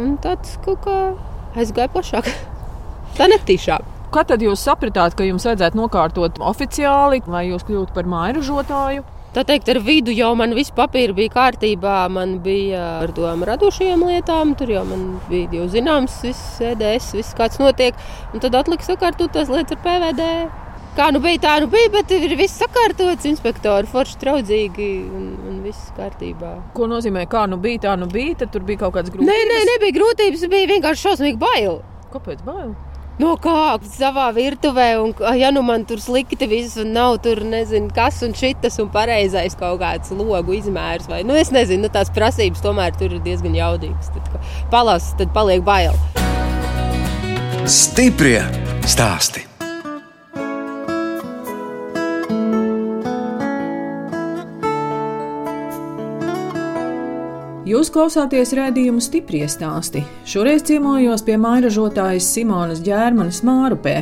Un 0.00 0.16
tāds 0.24 0.56
kaut 0.64 0.80
kā 0.86 0.96
aizgāja 1.60 1.92
plašāk. 1.92 2.32
Tā 3.18 3.28
netīšām. 3.28 3.88
Kad 4.12 4.28
tad 4.28 4.42
jūs 4.44 4.60
sapratāt, 4.60 5.14
ka 5.16 5.24
jums 5.24 5.44
vajadzētu 5.48 5.78
nokārtot 5.78 6.38
oficiāli, 6.52 7.22
lai 7.32 7.46
jūs 7.48 7.64
kļūtu 7.68 7.94
par 7.96 8.08
mājražotāju? 8.12 9.04
Tā 9.32 9.46
teikt, 9.48 9.70
ar 9.72 9.78
vidu 9.80 10.12
jau 10.12 10.34
man 10.36 10.52
viss 10.52 10.74
papīrs 10.76 11.14
bija 11.16 11.32
kārtībā. 11.32 11.94
Man 12.12 12.34
bija 12.44 12.82
ar 13.00 13.14
tādām 13.16 13.46
radošajām 13.48 14.04
lietām, 14.04 14.52
tur 14.60 14.74
jau 14.74 14.82
man 14.84 15.06
bija 15.30 15.48
jau 15.56 15.70
zināms, 15.72 16.18
viss 16.26 16.60
EDS, 16.60 17.14
viss 17.16 17.38
kāds 17.38 17.56
notiek. 17.62 17.96
Un 18.36 18.44
tad 18.44 18.58
atlika 18.60 18.84
sakārtot 18.84 19.32
tās 19.32 19.48
lietas 19.48 19.78
ar 19.78 19.80
PVD. 19.86 20.28
Kā 20.92 21.08
nu 21.16 21.24
bija, 21.24 21.40
tā 21.40 21.56
nu 21.64 21.70
bija, 21.72 21.88
bet 21.94 22.12
ir 22.12 22.36
viss 22.36 22.60
sakārtots, 22.60 23.24
inspektori 23.30 23.88
forši 23.88 24.20
traudzīgi 24.20 24.92
un, 25.08 25.26
un 25.48 25.58
viss 25.64 25.88
kārtībā. 25.96 26.52
Ko 26.76 26.92
nozīmē, 26.92 27.24
kā 27.32 27.46
nu 27.48 27.56
bija, 27.56 27.86
tā 27.88 27.96
nu 27.96 28.12
bija? 28.12 28.42
Tad 28.44 28.52
tur 28.52 28.68
bija 28.68 28.84
kaut 28.84 28.98
kādas 28.98 29.16
grūtības. 29.16 29.32
Nē, 29.32 29.40
nē, 29.48 29.66
nebija 29.72 29.96
grūtības, 29.96 30.48
bija 30.52 30.74
vienkārši 30.76 31.08
šausmīgi 31.08 31.40
bail. 31.40 31.80
Kāpēc 32.12 32.44
bail? 32.44 32.74
Nokāpt 33.22 33.88
savā 33.94 34.28
virtuvē, 34.36 34.88
un 35.02 35.14
ja 35.38 35.52
nu 35.54 35.62
man 35.66 35.86
tur 35.88 36.02
slikti 36.02 36.48
viss, 36.50 36.78
un 36.82 36.92
nav 36.96 37.20
tur 37.24 37.42
nezinu, 37.46 37.90
kas 37.94 38.22
un 38.26 38.34
šitas, 38.38 38.80
un 38.82 38.90
pareizais 38.94 39.56
kaut 39.58 39.80
kāds 39.82 40.14
logu 40.16 40.56
izmērs, 40.58 41.08
vai 41.10 41.22
nu, 41.26 41.36
es 41.38 41.52
nezinu, 41.54 41.86
nu, 41.86 41.92
tās 41.92 42.12
prasības 42.14 42.64
tomēr 42.64 42.96
tur 42.98 43.14
ir 43.14 43.22
diezgan 43.24 43.56
jaudīgas. 43.58 44.12
Tad, 44.16 44.50
palas, 44.72 45.12
tad 45.20 45.32
paliek 45.36 45.64
bail. 45.66 45.96
Stiprie 47.70 48.42
stāsti! 48.88 49.51
Jūs 57.62 57.92
klausāties 57.94 58.50
redzējumu 58.58 58.98
stipri 58.98 59.44
stāstī. 59.46 60.00
Šoreiz 60.26 60.64
ciemojos 60.66 61.22
pie 61.22 61.36
mairažotājas 61.38 62.26
Simonas 62.34 62.80
ģērmanes 62.82 63.38
Mārupē. 63.46 64.00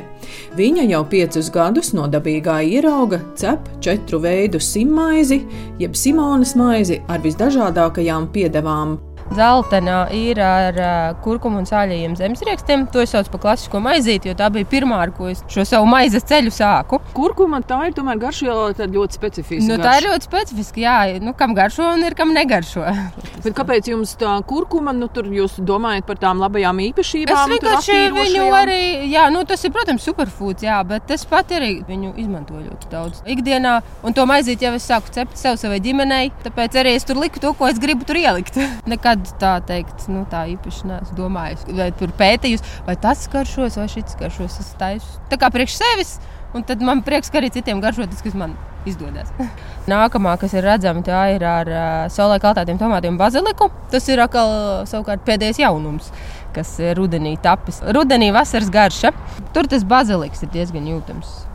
Viņa 0.57 0.87
jau 0.89 1.03
piecus 1.13 1.51
gadus 1.53 1.93
no 1.93 2.07
dabīgā 2.09 2.57
ierauga 2.65 3.19
cep 3.37 3.69
četru 3.85 4.23
veidu 4.25 4.63
simmaizi, 4.65 5.43
jeb 5.83 5.93
Simonas 5.93 6.55
maizi 6.57 7.03
ar 7.13 7.21
visdažādākajām 7.21 8.31
piedevām 8.33 8.97
Zeltainā 9.37 9.99
ir 10.17 10.41
ar 10.43 10.79
kurkumu 11.25 11.61
un 11.61 11.69
sāļajiem 11.69 12.17
zemesriekstiem. 12.19 12.87
To 12.95 13.03
es 13.05 13.13
saucu 13.15 13.31
par 13.35 13.45
klasisko 13.45 13.81
maizīti, 13.83 14.31
jo 14.31 14.37
tā 14.39 14.51
bija 14.53 14.69
pirmā, 14.71 14.99
ar 15.05 15.15
ko 15.15 15.31
es 15.31 15.45
šo 15.51 15.65
savu 15.69 15.87
maizes 15.91 16.27
ceļu 16.27 16.53
sāku. 16.55 17.01
Kurkuma 17.15 17.63
tā 17.67 17.79
ir 17.89 17.95
tomēr 17.97 18.19
garšviela 18.21 18.89
ļoti 18.91 19.19
specifiska. 19.21 19.69
Nu, 19.71 19.79
tā 19.83 19.97
ir 20.01 20.09
ļoti 20.11 20.27
specifiska, 20.27 20.83
jā. 20.83 20.97
Nu, 21.23 21.35
kam 21.39 21.55
garšo 21.59 21.93
un 21.95 22.05
ir 22.07 22.17
kam 22.19 22.35
negaršo. 22.37 22.87
Bet 23.45 23.55
kāpēc 23.57 23.89
jums 23.89 24.13
tā 24.21 24.35
kurkuma, 24.49 24.93
nu 24.97 25.09
tur 25.13 25.31
jūs 25.33 25.57
domājat 25.65 26.05
par 26.09 26.19
tām 26.21 26.43
labajām 26.43 26.83
īpašībām? 26.91 27.39
Es 27.41 27.55
vienkārši 27.55 27.99
viņu 28.13 28.49
arī, 28.53 28.81
jā, 29.09 29.29
nu 29.33 29.47
tas 29.49 29.65
ir, 29.65 29.73
protams, 29.73 30.05
superfoods, 30.05 30.67
jā, 30.67 30.77
bet 30.85 31.09
es 31.15 31.25
pat 31.29 31.55
arī 31.57 31.71
viņu 31.89 32.13
izmantoju 32.21 32.67
ļoti 32.67 32.91
daudz 32.93 33.23
ikdienā. 33.33 33.79
Un 34.05 34.17
to 34.17 34.27
maizīti 34.29 34.69
jau 34.69 34.75
es 34.77 34.89
sāku 34.91 35.15
cept 35.15 35.41
sev 35.41 35.57
savai 35.61 35.81
ģimenei, 35.85 36.33
tāpēc 36.45 36.77
arī 36.83 36.93
es 36.99 37.09
tur 37.09 37.21
liku 37.23 37.41
to, 37.41 37.55
ko 37.57 37.71
es 37.71 37.81
gribu 37.81 38.05
tur 38.09 38.21
ielikt. 38.21 38.61
Nekad 38.93 39.20
nekad 39.21 39.41
tā 39.41 39.53
teikt, 39.67 40.09
nu, 40.09 40.25
tā 40.31 40.47
īpaši 40.55 40.89
neesmu 40.89 41.17
domājis. 41.17 41.65
Vai 41.77 41.91
tur 41.97 42.13
pētījus, 42.17 42.65
vai 42.87 42.97
tas 42.97 43.29
garšos, 43.31 43.77
vai 43.77 43.89
šis 43.89 44.17
garšos. 44.19 44.61
Es 44.61 44.75
taisu 44.79 45.21
tā 45.31 45.39
kā 45.41 45.51
priekš 45.51 45.79
sevis, 45.81 46.19
un 46.55 46.65
tad 46.65 46.81
man 46.83 47.03
prieks, 47.03 47.31
ka 47.31 47.41
arī 47.41 47.51
citiem 47.51 47.81
garšo 47.81 48.07
tas, 48.07 48.23
kas 48.23 48.35
man 48.35 48.57
izdodas. 48.87 49.31
Nākamā, 49.91 50.37
kas 50.41 50.55
ir 50.57 50.65
redzama, 50.65 51.03
tā 51.05 51.35
ir 51.35 51.45
ar 51.45 51.69
uh, 51.69 52.09
saulē 52.13 52.41
kaltētiem 52.41 52.81
tomātiem 52.81 53.15
un 53.15 53.21
baziliku. 53.21 53.71
Tas 53.91 54.09
ir 54.09 54.23
atkal 54.23 54.87
savukārt 54.89 55.25
pēdējais 55.27 55.61
jaunums, 55.63 56.11
kas 56.57 56.79
ir 56.81 56.97
rudenī 56.99 57.37
tapis. 57.43 57.83
Rudenī 57.85 58.33
vasaras 58.35 58.73
garša. 58.73 59.15
Tur 59.55 59.69
tas 59.71 59.85
baziliks 59.85 60.45
ir 60.47 60.53
diezgan 60.55 60.89
jūtams. 60.89 61.50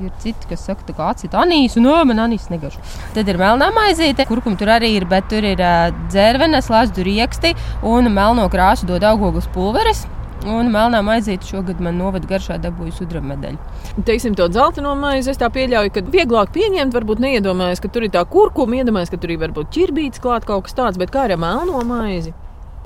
Ir 0.00 0.08
citi, 0.22 0.48
kas 0.48 0.62
saka, 0.64 0.86
ka 0.96 1.10
acīm 1.12 1.34
anīs, 1.36 1.74
un 1.76 1.84
no, 1.84 1.98
man 2.08 2.22
anīs 2.24 2.46
negaršo. 2.48 2.80
Tad 3.12 3.28
ir 3.28 3.36
melnā 3.36 3.68
maizīte, 3.76 4.24
kurkuma 4.24 4.56
tur 4.56 4.72
arī 4.72 4.94
ir, 4.96 5.04
bet 5.08 5.28
tur 5.28 5.44
ir 5.44 5.60
uh, 5.60 5.90
dzērvenes, 6.08 6.70
lazdu 6.72 7.04
rieksti 7.04 7.52
un 7.84 8.08
melno 8.14 8.48
krāsu 8.52 8.88
dod 8.88 9.04
augļus 9.04 9.50
pulveris. 9.52 10.06
Un 10.48 10.72
melnā 10.74 11.02
maizīte 11.06 11.46
šogad 11.46 11.78
man 11.84 12.00
novada 12.00 12.26
garšā 12.26 12.56
dabūju 12.64 12.96
sudraba 12.96 13.34
medaļu. 13.34 13.60
Teiksim, 14.08 14.34
to 14.34 14.48
dzelteno 14.50 14.96
maizi 14.98 15.30
es 15.30 15.38
tā 15.38 15.52
pieļauju, 15.54 15.92
ka 15.94 16.02
vieglāk 16.08 16.50
pieņemt, 16.56 16.96
varbūt 16.96 17.22
neiedomājas, 17.22 17.84
ka 17.84 17.92
tur 17.92 18.08
ir 18.08 18.14
tā 18.16 18.24
kurkuma, 18.26 18.80
iedomājas, 18.80 19.12
ka 19.12 19.20
tur 19.22 19.36
ir 19.36 19.42
varbūt 19.44 19.70
ķirbīts 19.76 20.24
klāt 20.24 20.48
kaut 20.48 20.66
kas 20.66 20.78
tāds, 20.80 20.98
bet 20.98 21.14
kā 21.14 21.28
ar 21.28 21.38
melno 21.38 21.84
maizi? 21.86 22.34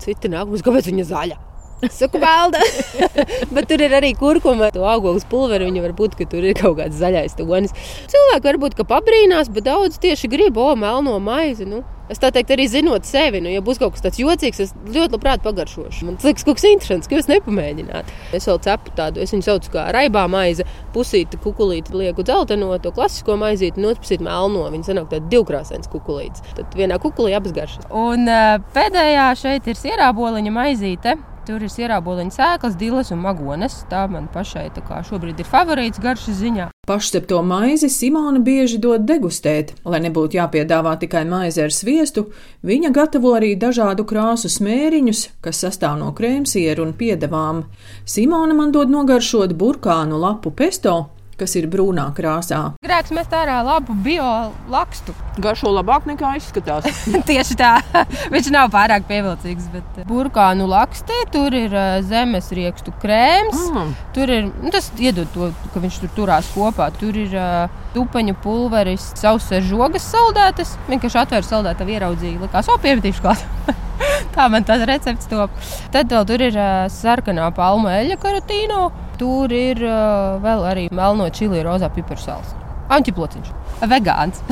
Citi 0.03 0.29
nāk 0.29 0.53
kāpēc 0.67 0.91
viņa 0.91 1.09
zaļa. 1.15 1.46
Saku, 1.91 2.19
velda. 2.19 2.61
Bet 3.55 3.69
tur 3.69 3.83
ir 3.85 3.93
arī 3.99 4.15
kurkuma, 4.17 4.71
to 4.73 4.87
augļu 4.89 5.21
pulveri. 5.31 5.69
Viņa 5.69 5.83
var 5.85 5.97
būt, 5.99 6.17
ka 6.17 6.29
tur 6.31 6.47
ir 6.47 6.57
kaut 6.57 6.79
kāds 6.81 6.97
zaļais 7.01 7.37
tonis. 7.37 7.75
Cilvēki 8.13 8.49
varbūt 8.53 8.81
pabrīnās, 8.87 9.51
bet 9.53 9.67
daudz 9.67 10.01
tieši 10.01 10.31
grib, 10.33 10.57
o, 10.57 10.73
melno 10.79 11.19
maizi. 11.21 11.67
Nu. 11.69 11.83
Es 12.07 12.21
tā 12.23 12.31
teikt, 12.31 12.53
arī 12.55 12.69
zinot 12.71 13.03
sevi, 13.03 13.41
nu, 13.43 13.51
ja 13.51 13.59
būs 13.67 13.81
kaut 13.83 13.97
kas 13.97 14.05
tāds 14.05 14.21
jocīgs, 14.21 14.61
es 14.63 14.73
ļoti 14.95 15.17
labprāt 15.17 15.43
pagaršošu. 15.43 16.07
Man 16.07 16.19
liekas, 16.23 16.47
kaut 16.47 16.61
kas 16.61 16.67
interesants, 16.69 17.11
ka 17.11 17.19
jūs 17.19 17.27
nepamēģināt. 17.33 18.13
Es 18.37 18.47
vēl 18.47 18.61
cepu 18.63 18.95
tādu, 18.95 19.25
es 19.25 19.35
viņu 19.35 19.49
saucu 19.49 19.75
kā 19.75 19.89
raibā 19.95 20.23
maize, 20.31 20.63
pusīti 20.95 21.41
kukulīti 21.43 21.97
lieku 21.99 22.23
dzelteno, 22.27 22.71
to 22.79 22.95
klasisko 22.95 23.35
maizīti, 23.43 23.83
un 23.83 23.91
otrs 23.91 24.07
pusīt 24.07 24.23
melno. 24.23 24.69
Viņa 24.71 24.93
sanāk 24.93 25.11
tāda 25.11 25.27
divkrāsains 25.35 25.91
kukulītis. 25.91 26.47
Tad 26.55 26.79
vienā 26.79 27.03
kukulī 27.03 27.35
abas 27.35 27.57
garšas. 27.57 27.91
Un 27.91 28.31
pēdējā 28.77 29.33
šeit 29.43 29.67
ir 29.67 29.83
sierāboliņa 29.83 30.55
maizīte. 30.55 31.19
Tur 31.47 31.63
ir 31.63 31.71
ierāboliņa 31.71 32.35
sēklas, 32.35 32.75
dilas 32.75 33.13
un 33.15 33.21
magones. 33.23 33.77
Tā 33.87 34.09
man 34.11 34.25
pašai 34.35 34.65
šobrīd 35.07 35.39
ir 35.39 35.47
favorīts 35.47 36.03
garšas 36.03 36.41
ziņā. 36.41 36.67
Pašcepto 36.91 37.39
maizi 37.47 37.87
Simona 37.87 38.41
bieži 38.43 38.81
dod 38.83 39.05
degustēt. 39.07 39.71
Lai 39.87 40.01
nebūtu 40.03 40.41
jāpiedāvā 40.41 40.97
tikai 40.99 41.23
maize 41.23 41.63
ar 41.63 41.71
sviestu, 41.71 42.33
viņa 42.67 42.91
gatavo 42.91 43.37
arī 43.39 43.55
dažādu 43.55 44.03
krāsu 44.11 44.51
smēriņus, 44.51 45.23
kas 45.39 45.63
sastāv 45.63 46.01
no 46.03 46.11
krēmsieru 46.19 46.83
un 46.83 46.95
piedevām. 46.99 47.63
Simona 48.03 48.55
man 48.55 48.75
dod 48.75 48.91
nogaršot 48.91 49.55
burkānu 49.55 50.19
lapu 50.19 50.51
pesto, 50.51 50.99
kas 51.41 51.55
ir 51.59 51.69
brūnā 51.71 52.09
krāsā. 52.17 52.61
Grēks 52.85 53.13
mest 53.17 53.35
ārā 53.37 53.59
labu 53.65 53.95
biolakstu. 54.05 55.15
Garšo 55.43 55.73
labāk 55.75 56.07
nekā 56.09 56.33
izskatās. 56.39 56.89
Tieši 57.29 57.59
tā. 57.61 57.75
Viņš 58.35 58.51
nav 58.55 58.73
pārāk 58.75 59.07
pievilcīgs. 59.11 59.69
Bet 59.75 60.01
eh, 60.01 60.07
burkānu 60.09 60.69
lakstē 60.71 61.27
tur 61.33 61.55
ir 61.57 61.75
eh, 61.77 61.99
zemes 62.07 62.49
riekstu 62.57 62.95
krēms. 63.03 63.67
Mm. 63.69 63.95
Tur 64.17 64.33
ir 64.33 64.49
nu, 64.49 64.73
tas 64.75 64.89
iedod 64.97 65.29
to, 65.35 65.51
ka 65.75 65.83
viņš 65.83 66.01
tur 66.05 66.15
turās 66.17 66.49
kopā. 66.55 66.89
Tur 66.97 67.17
ir 67.21 67.35
uh, 67.37 67.83
tupaņu 67.93 68.37
pulveris, 68.43 69.11
sausa 69.21 69.61
žogas 69.65 70.07
saldētas. 70.09 70.77
Vienkārši 70.89 71.21
atvērs 71.23 71.51
saldēta, 71.53 71.89
ieraudzīja, 71.97 72.41
likās, 72.47 72.71
o, 72.73 72.79
pievitīšu 72.81 73.25
klāt. 73.25 73.45
Tā 74.37 74.49
man 74.53 74.65
tas 74.69 74.85
recepts 74.89 75.29
top. 75.31 75.53
Tad 75.93 76.13
vēl 76.13 76.29
tur 76.29 76.47
ir 76.49 76.57
uh, 76.57 76.87
sarkanā 76.93 77.51
palmu 77.57 77.93
eļļa 77.93 78.21
karotīna. 78.23 78.87
Tur 79.17 79.53
ir 79.55 79.81
uh, 79.81 80.37
vēl 80.45 80.65
arī 80.69 80.87
melno 80.93 81.29
čili, 81.33 81.63
rozā 81.65 81.89
piparsāls. 81.93 82.55
Antiplociņš. 82.93 83.49
Vegāns. 83.91 84.43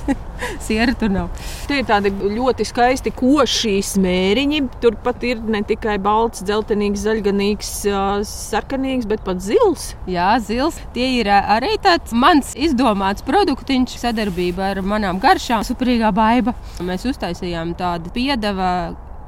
Siera 0.64 0.94
tur 0.98 1.12
nav. 1.14 1.44
Tie 1.68 1.78
ir 1.80 1.86
tādi 1.88 2.10
ļoti 2.10 2.66
skaisti 2.66 3.12
koši 3.14 3.76
smēriņi. 3.86 4.60
Turpat 4.82 5.22
ir 5.28 5.44
ne 5.46 5.60
tikai 5.66 5.94
balts, 6.02 6.42
dzeltenīgs, 6.44 7.04
zaļganīgs, 7.06 7.70
sarkanīgs, 8.28 9.06
bet 9.10 9.22
pat 9.26 9.40
zils. 9.44 9.92
Jā, 10.10 10.34
zils. 10.42 10.80
Tie 10.96 11.06
ir 11.20 11.30
arī 11.30 11.76
tāds 11.84 12.16
mans 12.16 12.52
izdomāts 12.58 13.24
produktiņš 13.26 13.98
sadarbībā 14.02 14.74
ar 14.74 14.82
manām 14.84 15.22
garšām. 15.22 15.64
Superīgā 15.66 16.10
baiva. 16.16 16.56
Mēs 16.84 17.06
uztaisījām 17.12 17.76
tādu 17.78 18.12
piedeva 18.14 18.72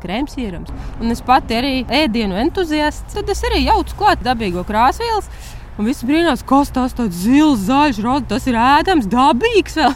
krēmsierams. 0.06 0.72
Un 1.02 1.12
es 1.14 1.22
pati 1.26 1.58
arī 1.58 1.74
ēdienu 2.02 2.38
entuziasts. 2.46 3.16
Tad 3.18 3.30
es 3.32 3.44
arī 3.50 3.66
jaucu 3.66 3.98
klāt 4.00 4.24
dabīgo 4.26 4.64
krāsvielas. 4.66 5.30
Un 5.76 5.84
viss 5.84 6.04
brīnās, 6.08 6.40
kas 6.48 6.70
tas 6.72 6.94
tāds 6.96 7.18
zils, 7.20 7.66
zaļš, 7.66 7.98
rodas. 8.00 8.28
Tas 8.30 8.46
ir 8.48 8.56
ēdams, 8.56 9.08
dabīgs 9.12 9.76
vēl. 9.76 9.92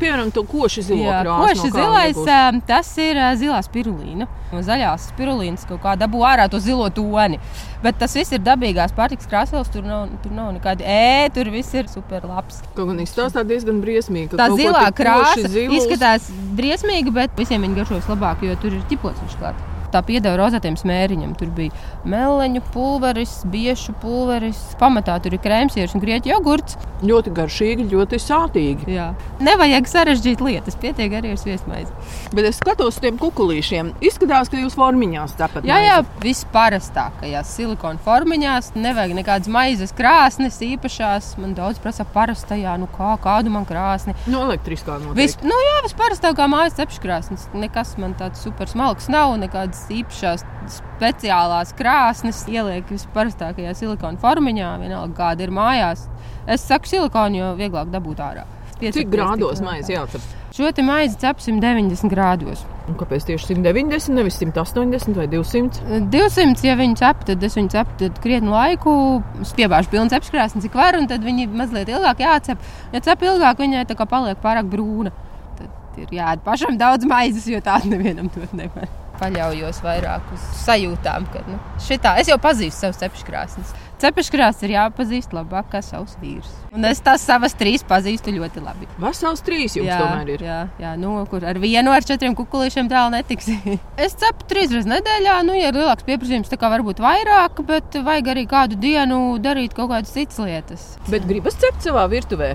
Piemēram, 0.00 0.30
to 0.30 0.44
koši 0.46 0.84
zilo 0.86 1.08
Jā. 1.08 1.24
Koši 1.26 1.72
no 1.72 1.74
zilais, 1.74 2.20
tas 2.68 2.92
ir 3.02 3.18
zilā 3.40 3.58
spirulīna. 3.66 4.28
No 4.52 4.62
zaļās 4.62 5.08
spirulīnas 5.10 5.66
kaut 5.66 5.82
kā 5.82 5.96
dabū 5.98 6.22
ārā 6.28 6.46
to 6.52 6.60
zilo 6.62 6.86
toni. 6.94 7.40
Bet 7.82 7.98
tas 7.98 8.14
viss 8.14 8.30
ir 8.36 8.44
dabīgās 8.46 8.94
pārtikas 8.94 9.26
krāsās. 9.26 9.72
Tur 9.74 9.82
nav, 9.88 10.06
tur 10.22 10.34
nav 10.36 10.52
nekāda 10.54 10.86
ē, 10.86 11.32
tur 11.34 11.50
viss 11.50 11.74
ir 11.74 11.90
super 11.90 12.28
labs. 12.28 12.62
Kaut 12.76 12.92
gan 12.92 13.02
izstāstā 13.02 13.42
diezgan 13.48 13.82
briesmīgi. 13.82 14.38
Tā 14.38 14.52
zilā 14.54 14.86
krāsa 14.94 15.50
izskatās 15.66 16.30
briesmīgi, 16.54 17.14
bet 17.16 17.34
visiem 17.40 17.66
viņi 17.66 17.82
garšos 17.82 18.12
labāk, 18.12 18.46
jo 18.46 18.54
tur 18.62 18.78
ir 18.78 18.86
ķiplots 18.92 19.24
viņš 19.24 19.40
klāt 19.42 19.65
tā 19.92 20.02
piedeva 20.06 20.36
rozētiem 20.40 20.76
smēriņam. 20.80 21.36
Tur 21.38 21.52
bija 21.56 21.74
meleņu 22.08 22.62
pulveris, 22.74 23.38
biešu 23.52 23.96
pulveris, 24.02 24.60
pamatā 24.80 25.18
tur 25.22 25.36
ir 25.36 25.42
krēmsieris 25.44 25.96
un 25.96 26.04
grieķu 26.04 26.32
jogurts. 26.34 26.78
Ļoti 27.06 27.32
garšīgi, 27.36 27.88
ļoti 27.92 28.20
sātīgi. 28.22 28.88
Jā. 28.94 29.10
Nevajag 29.44 29.88
sarežģīt 29.90 30.40
lietas, 30.40 30.78
pietiek 30.80 31.12
arī 31.18 31.34
ar 31.34 31.40
sviestmaizi. 31.40 31.92
Bet 32.32 32.48
es 32.48 32.56
skatos 32.56 32.96
uz 32.96 33.02
tiem 33.04 33.18
kukurūšiem. 33.20 33.92
Izskatās, 34.04 34.48
ka 34.48 34.56
jūs 34.60 34.76
formiņās 34.78 35.36
tāpat. 35.36 35.66
Jā, 35.68 35.76
jā, 35.84 35.98
visparastākajās 36.22 37.52
silikona 37.58 38.00
formiņās. 38.04 38.72
Nevajag 38.80 39.12
nekādas 39.18 39.52
maizes 39.52 39.92
krāsnes, 39.96 40.56
īpašās. 40.64 41.34
Man 41.42 41.52
daudz 41.58 41.80
prasa 41.84 42.06
parastajā, 42.16 42.78
nu 42.80 42.88
kā, 42.96 43.12
kādu 43.22 43.52
man 43.52 43.68
krāsni. 43.68 44.16
No 44.30 44.46
elektriskā 44.48 44.96
noteikti. 45.02 45.20
Vis, 45.20 45.36
nu 45.44 45.60
jā, 45.66 45.76
visparastākā 45.86 46.48
mājas 46.50 46.78
cepškrāsnes. 46.80 47.48
Nekas 47.56 47.96
man 48.00 48.16
tāds 48.16 48.40
super 48.44 48.70
smalks 48.72 49.10
nav, 49.12 49.36
nekādas 49.76 49.90
īpašās 49.92 50.44
speciālās 50.76 51.74
krāsnes. 51.76 52.46
Ieliek 52.48 52.88
visparastākajā 52.90 53.74
silikona 53.74 54.18
formiņā, 54.18 54.78
vienalga 54.80 55.14
kāda 55.16 55.44
ir 55.44 55.50
mājās. 55.50 56.08
Es 56.46 56.66
saku 56.66 56.86
silikonu, 56.86 57.36
jo 57.36 57.54
vieglāk 57.56 57.90
dabūt 57.90 58.20
ārā. 58.20 58.46
Cik 58.76 59.08
grādos 59.08 59.62
maize 59.64 59.92
jācep? 59.92 60.20
Šo 60.52 60.68
te 60.72 60.82
maizi 60.84 61.16
cep 61.20 61.38
190 61.40 62.10
grādos. 62.12 62.64
Un 62.88 62.96
kāpēc 62.96 63.24
tieši 63.28 63.54
190, 63.54 64.12
nevis 64.16 64.36
180 64.40 65.16
vai 65.16 65.26
200? 65.32 66.02
200, 66.12 66.64
ja 66.64 66.76
viņi 66.76 66.96
cep, 67.00 67.24
tad 67.28 67.42
es 67.44 67.56
viņu 67.56 67.72
cepu 67.72 68.10
krietni 68.22 68.52
laiku, 68.52 69.22
piebāžu 69.56 69.92
pilnu 69.92 70.12
cepškrāsni, 70.12 70.62
cik 70.64 70.76
var, 70.76 70.96
un 71.00 71.08
tad 71.08 71.24
viņi 71.24 71.48
mazliet 71.52 71.92
ilgāk 71.92 72.20
jācep. 72.24 72.68
Ja 72.92 73.04
cep 73.04 73.24
ilgāk, 73.26 73.64
viņai 73.64 73.88
tā 73.88 73.96
kā 73.96 74.08
paliek 74.08 74.40
pārāk 74.44 74.68
brūna. 74.72 75.12
Tad 75.56 76.04
ir 76.04 76.14
jāēd 76.20 76.44
pašam 76.44 76.76
daudz 76.80 77.08
maizes, 77.08 77.48
jo 77.48 77.64
tādu 77.64 77.92
nevienam 77.96 78.32
dot 78.32 78.56
nevar 78.56 78.88
paļaujos 79.20 79.82
vairāk 79.84 80.30
uz 80.36 80.46
sajūtām. 80.62 81.26
Ka, 81.32 81.42
nu, 81.50 81.58
šitā, 81.82 82.16
es 82.20 82.30
jau 82.30 82.38
pazīstu 82.42 82.86
savus 82.86 83.02
cepškrāsnes. 83.02 83.74
Cepškrāsnes 83.96 84.66
ir 84.66 84.74
jāpazīst 84.74 85.32
labāk 85.32 85.70
kā 85.72 85.80
savs 85.80 86.18
vīrs. 86.20 86.50
Un 86.76 86.84
es 86.84 87.00
tās 87.00 87.22
savas 87.24 87.56
trīs 87.56 87.80
pazīstu 87.88 88.34
ļoti 88.36 88.60
labi. 88.60 88.88
Vesels 89.00 89.40
trīs 89.46 89.78
jums 89.78 89.88
jā, 89.88 90.02
tomēr 90.02 90.34
ir. 90.34 90.44
Jā, 90.44 90.58
jā 90.82 90.92
nu, 91.00 91.14
kur 91.30 91.46
ar 91.48 91.56
vienu 91.62 91.94
ar 91.94 92.04
četriem 92.04 92.36
kukulīšiem 92.36 92.90
tālu 92.92 93.14
netiks. 93.16 93.48
es 94.04 94.18
cepu 94.20 94.44
trīs 94.50 94.68
reizes 94.74 94.88
nedēļā, 94.90 95.40
nu, 95.46 95.56
ja 95.56 95.72
ir 95.72 95.80
lielāks 95.80 96.06
pieprasījums, 96.06 96.50
tā 96.52 96.58
kā 96.60 96.70
varbūt 96.72 97.00
vairāk, 97.02 97.64
bet 97.66 97.98
vajag 98.06 98.32
arī 98.34 98.46
kādu 98.50 98.78
dienu 98.80 99.38
darīt 99.42 99.76
kaut 99.76 99.90
kādas 99.92 100.14
citas 100.14 100.40
lietas. 100.42 100.88
Bet 101.10 101.26
gribas 101.28 101.58
cept 101.60 101.86
savā 101.86 102.06
virtuvē? 102.12 102.54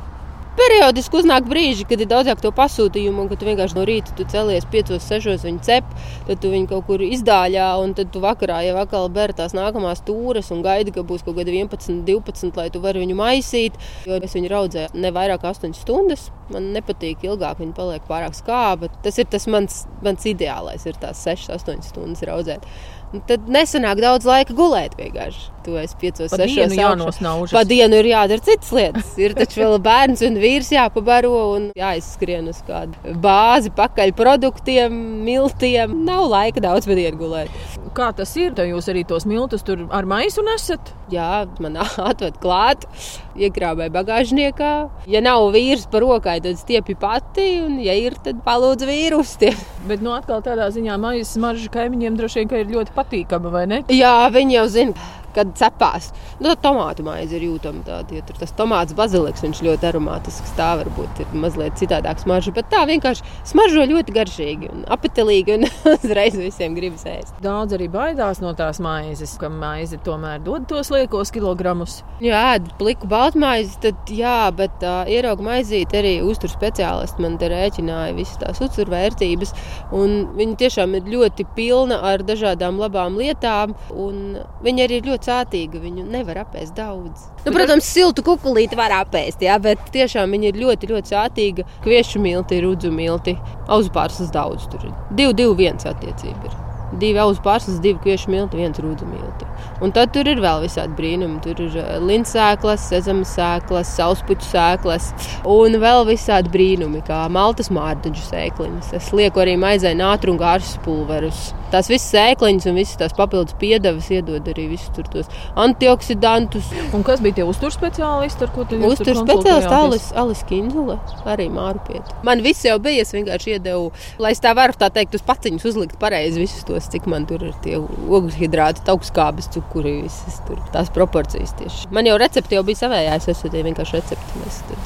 Periodiski 0.51 1.15
uznāk 1.15 1.45
brīži, 1.47 1.85
kad 1.87 2.01
ir 2.03 2.09
daudzāk 2.11 2.41
to 2.43 2.49
pasūtījumu, 2.51 3.23
un 3.23 3.29
kad 3.31 3.43
vienkārši 3.47 3.77
no 3.77 3.85
rīta 3.87 4.11
tu 4.17 4.25
celies 4.27 4.65
5, 4.73 4.97
6, 4.99 5.45
viņi 5.47 5.61
cep, 5.63 5.87
tad 6.27 6.41
tu 6.43 6.51
viņu 6.51 6.67
kaut 6.67 6.89
kur 6.89 7.03
izdāļā, 7.05 7.69
un 7.79 7.93
tad 7.95 8.11
tu 8.11 8.19
vakarā 8.23 8.59
jau 8.67 8.75
atkal 8.81 9.07
bēr 9.15 9.31
tās 9.37 9.55
nākamās 9.55 10.03
tūres 10.07 10.51
un 10.51 10.59
gaidi, 10.65 10.91
ka 10.91 11.05
būs 11.07 11.23
kaut 11.23 11.39
kādi 11.39 11.55
11, 11.55 12.03
12, 12.07 12.59
lai 12.59 12.67
tu 12.73 12.83
vari 12.83 12.99
viņu 13.05 13.15
maisīt. 13.15 13.79
Jo 14.03 14.19
es 14.19 14.35
viņu 14.35 14.51
raudzēju 14.51 14.99
ne 14.99 15.13
vairāk 15.15 15.45
kā 15.45 15.53
8 15.55 15.71
stundas. 15.79 16.27
Man 16.51 16.73
nepatīk 16.75 17.23
ilgāk, 17.23 17.61
viņa 17.63 17.77
paliek 17.77 18.03
pārāk 18.11 18.35
skāba. 18.35 18.91
Tas 19.05 19.23
ir 19.23 19.31
tas 19.31 19.47
mans, 19.47 19.85
mans 20.03 20.27
ideālais, 20.27 20.83
ir 20.83 20.99
tās 20.99 21.23
6, 21.31 21.47
8 21.55 21.87
stundas 21.87 22.27
raudzēt. 22.27 22.67
Un 23.15 23.23
tad 23.27 23.47
nesanāk 23.51 24.03
daudz 24.03 24.27
laika 24.27 24.55
gulēt 24.55 24.99
vienkārši. 24.99 25.47
Tu 25.61 25.75
esi 25.77 25.97
piecos, 26.01 26.31
Pa 26.31 26.39
sešos 26.41 26.73
jānosnaužas. 26.73 27.53
Pa 27.53 27.61
dienu 27.67 27.99
ir 28.01 28.11
jādara 28.11 28.41
citas 28.41 28.71
lietas. 28.73 29.11
Ir 29.21 29.35
taču 29.37 29.61
vēl 29.61 29.77
bērns 29.85 30.23
un 30.25 30.39
vīrs 30.41 30.71
jāpabaro 30.73 31.33
un 31.55 31.67
jāizskrien 31.77 32.49
uz 32.49 32.63
kādu 32.65 33.15
bāzi, 33.21 33.69
pakaļ 33.77 34.15
produktiem, 34.17 34.95
miltiem. 35.25 35.93
Nav 36.07 36.25
laika 36.31 36.63
daudz 36.63 36.89
pa 36.89 36.97
dienu 36.97 37.21
gulēt. 37.21 37.53
Kā 37.93 38.09
tas 38.15 38.31
ir? 38.39 38.55
Tad 38.57 38.69
jūs 38.71 38.87
arī 38.91 39.03
tos 39.07 39.27
miltus 39.29 39.65
tur 39.67 39.83
ar 39.91 40.07
maisu 40.09 40.43
nesat? 40.47 40.93
Jā, 41.11 41.43
man 41.61 41.77
atved 42.11 42.39
klāt, 42.41 42.87
iekrāpē 43.35 43.89
bagāžniekā. 43.93 44.73
Ja 45.11 45.21
nav 45.23 45.49
vīrs 45.53 45.85
par 45.91 46.05
rokai, 46.05 46.39
tad 46.43 46.59
stiepju 46.61 46.97
pati, 47.01 47.47
un, 47.65 47.77
ja 47.83 47.95
ir, 47.97 48.15
tad 48.23 48.41
palūdzu 48.45 48.89
vīru 48.89 49.21
uzstiep. 49.25 49.59
Bet 49.89 50.03
nu, 50.05 50.15
atkal 50.15 50.43
tādā 50.45 50.71
ziņā 50.73 50.97
maizes 51.01 51.35
marža 51.41 51.71
kaimiņiem 51.73 52.19
droši 52.19 52.41
vien 52.41 52.51
ka 52.51 52.61
ir 52.61 52.71
ļoti 52.71 52.95
patīkama, 52.95 53.51
vai 53.53 53.65
ne? 53.69 53.81
Jā, 53.91 54.15
viņi 54.33 54.57
jau 54.59 54.67
zina, 54.71 55.09
kad 55.35 55.53
cepās. 55.59 56.11
Nu, 56.39 56.51
tā 56.51 56.57
tomātu 56.67 57.05
maize 57.05 57.37
ir 57.37 57.45
jūtama 57.47 57.83
tāda. 57.87 58.15
Ja 58.15 58.25
tur 58.25 58.39
tas 58.41 58.53
tomāts 58.57 58.95
baziliks, 58.97 59.43
viņš 59.45 59.63
ļoti 59.65 59.89
aromātisks. 59.91 60.53
Tā 60.57 60.73
varbūt 60.81 61.23
ir 61.23 61.35
mazliet 61.37 61.77
citādāks 61.79 62.27
marža, 62.29 62.53
bet 62.55 62.69
tā 62.71 62.83
vienkārši 62.89 63.25
smaržo 63.51 63.85
ļoti 63.91 64.15
garšīgi 64.15 64.71
un 64.71 64.85
apetīgi 64.91 65.57
un 65.57 65.67
uzreiz 65.95 66.37
visiem 66.39 66.75
gribas 66.77 67.05
ēst. 67.09 67.35
Daudz 67.43 67.75
arī 67.77 67.89
baidās 67.91 68.41
no 68.43 68.53
tās 68.57 68.81
maizes, 68.83 69.37
ka 69.41 69.49
maize 69.51 69.99
tomēr 70.05 70.41
dod 70.45 70.67
tos 70.69 70.91
liekos 70.93 71.33
kilogramus. 71.33 72.01
Jā, 72.23 72.41
ēd 72.55 72.71
pliku 72.79 73.09
baltmaizi, 73.11 73.77
tad 73.85 74.11
jā, 74.13 74.37
bet 74.55 74.83
uh, 74.85 75.03
ierauga 75.09 75.45
maizīt 75.45 75.95
arī 75.97 76.17
uztur 76.25 76.51
speciālisti 76.53 77.23
man 77.23 77.37
te 77.41 77.49
rēķināja 77.51 78.15
visas 78.17 78.39
tās 78.41 78.61
uzturvērtības. 78.63 79.53
Un 79.97 80.17
viņi 80.37 80.57
tiešām 80.61 80.95
ir 80.99 81.09
ļoti 81.11 81.47
pilna 81.57 82.01
ar 82.11 82.23
dažādām 82.25 82.79
labām 82.81 83.17
lietām, 83.19 83.75
un 83.91 84.37
viņi 84.65 84.85
arī 84.85 85.01
ir 85.01 85.09
ļoti 85.11 85.20
sātīga. 85.29 85.81
Viņu 85.83 86.05
nevar 86.11 86.41
apēst 86.45 86.75
daudz. 86.77 87.27
Nu, 87.45 87.53
protams, 87.55 87.87
siltu 87.87 88.25
kukurūzu 88.25 88.79
var 88.79 88.95
apēst, 89.01 89.43
jā, 89.45 89.57
bet 89.61 89.81
tiešām 89.93 90.33
viņi 90.35 90.51
ir 90.51 90.59
ļoti, 90.63 90.91
ļoti 90.91 91.13
sātīga. 91.13 91.67
Kviešu 91.85 92.23
milti, 92.23 92.61
rudzu 92.65 92.91
milti, 92.95 93.37
auzu 93.67 93.93
pārslas 93.93 94.33
daudz. 94.33 94.67
Tur 94.71 94.89
ir 94.89 94.97
2, 95.19 95.31
2, 95.43 95.55
1 95.67 95.87
attiecība. 95.93 96.51
Ir. 96.51 96.59
Divi 97.01 97.21
auzu 97.23 97.43
pārslas, 97.45 97.79
divi 97.83 98.01
kviešu 98.03 98.31
milti, 98.33 98.59
viens 98.59 98.79
rudzu 98.83 99.07
milti. 99.07 99.50
Un 99.81 99.93
tad 99.95 100.11
tur 100.13 100.27
ir 100.29 100.37
vēl 100.43 100.61
visādi 100.61 100.93
brīnumi. 100.97 101.39
Tur 101.41 101.63
ir 101.65 101.77
eh, 101.81 101.95
lints 102.05 102.35
sēklas, 102.35 102.83
sezama 102.91 103.25
sēklas, 103.25 103.95
sauspuķu 103.97 104.45
sēklas 104.45 105.09
un 105.49 105.79
vēl 105.81 106.05
visādi 106.11 106.51
brīnumi, 106.53 107.01
kā 107.07 107.23
maltas 107.33 107.71
mārciņu 107.73 108.27
sēkliņas. 108.27 108.91
Es 108.99 109.09
lieku 109.17 109.41
arī 109.41 109.57
maizē 109.61 109.95
nātru 109.97 110.35
un 110.35 110.41
gāršas 110.41 110.77
pulverus. 110.85 111.49
Tās 111.71 111.87
visas 111.87 112.09
sēkliņas 112.11 112.67
un 112.67 112.77
visas 112.77 112.99
tās 112.99 113.15
papildus 113.15 113.55
piedevas 113.57 114.09
iedod 114.11 114.47
arī 114.51 114.67
visus 114.73 114.91
tur 114.93 115.07
tos 115.09 115.29
antioksidantus. 115.59 116.67
Un 116.93 117.05
kas 117.07 117.23
bija 117.23 117.39
tie 117.39 117.45
uzturspeciālisti, 117.47 118.43
ar 118.43 118.51
ko 118.53 118.65
tu 118.67 118.77
jūs 118.77 118.99
tur 118.99 119.21
speciālists? 119.21 119.71
Alis, 119.81 120.09
Alis 120.19 120.43
Kinzule, 120.49 120.99
arī 121.31 121.47
mārupiet. 121.53 122.11
Man 122.27 122.43
viss 122.43 122.67
jau 122.67 122.75
bija, 122.83 123.05
es 123.05 123.15
vienkārši 123.15 123.55
iedevu, 123.55 123.87
lai 124.21 124.33
es 124.35 124.43
tā 124.43 124.51
varu 124.57 124.75
tā 124.77 124.91
teikt, 124.93 125.15
uz 125.15 125.23
paciņus 125.25 125.69
uzlikt 125.71 125.97
pareizi 126.01 126.43
visus 126.43 126.67
tos, 126.67 126.91
cik 126.91 127.07
man 127.09 127.25
tur 127.29 127.47
ir 127.47 127.55
tie 127.63 127.79
ogļhidrāti, 127.79 128.83
augstskābes, 128.91 129.47
cukuri, 129.71 130.01
visas 130.03 130.41
tur 130.47 130.59
tās 130.73 130.91
proporcijas 130.91 131.55
tieši. 131.59 131.91
Man 131.91 132.05
jau 132.05 132.17
recepti 132.19 132.55
jau 132.55 132.63
bija 132.63 132.87
savējā, 132.87 133.15
es 133.15 133.27
esmu 133.31 133.51
vienkārši 133.51 134.01
recepti. 134.01 134.41
Mēs 134.43 134.65
tur 134.67 134.77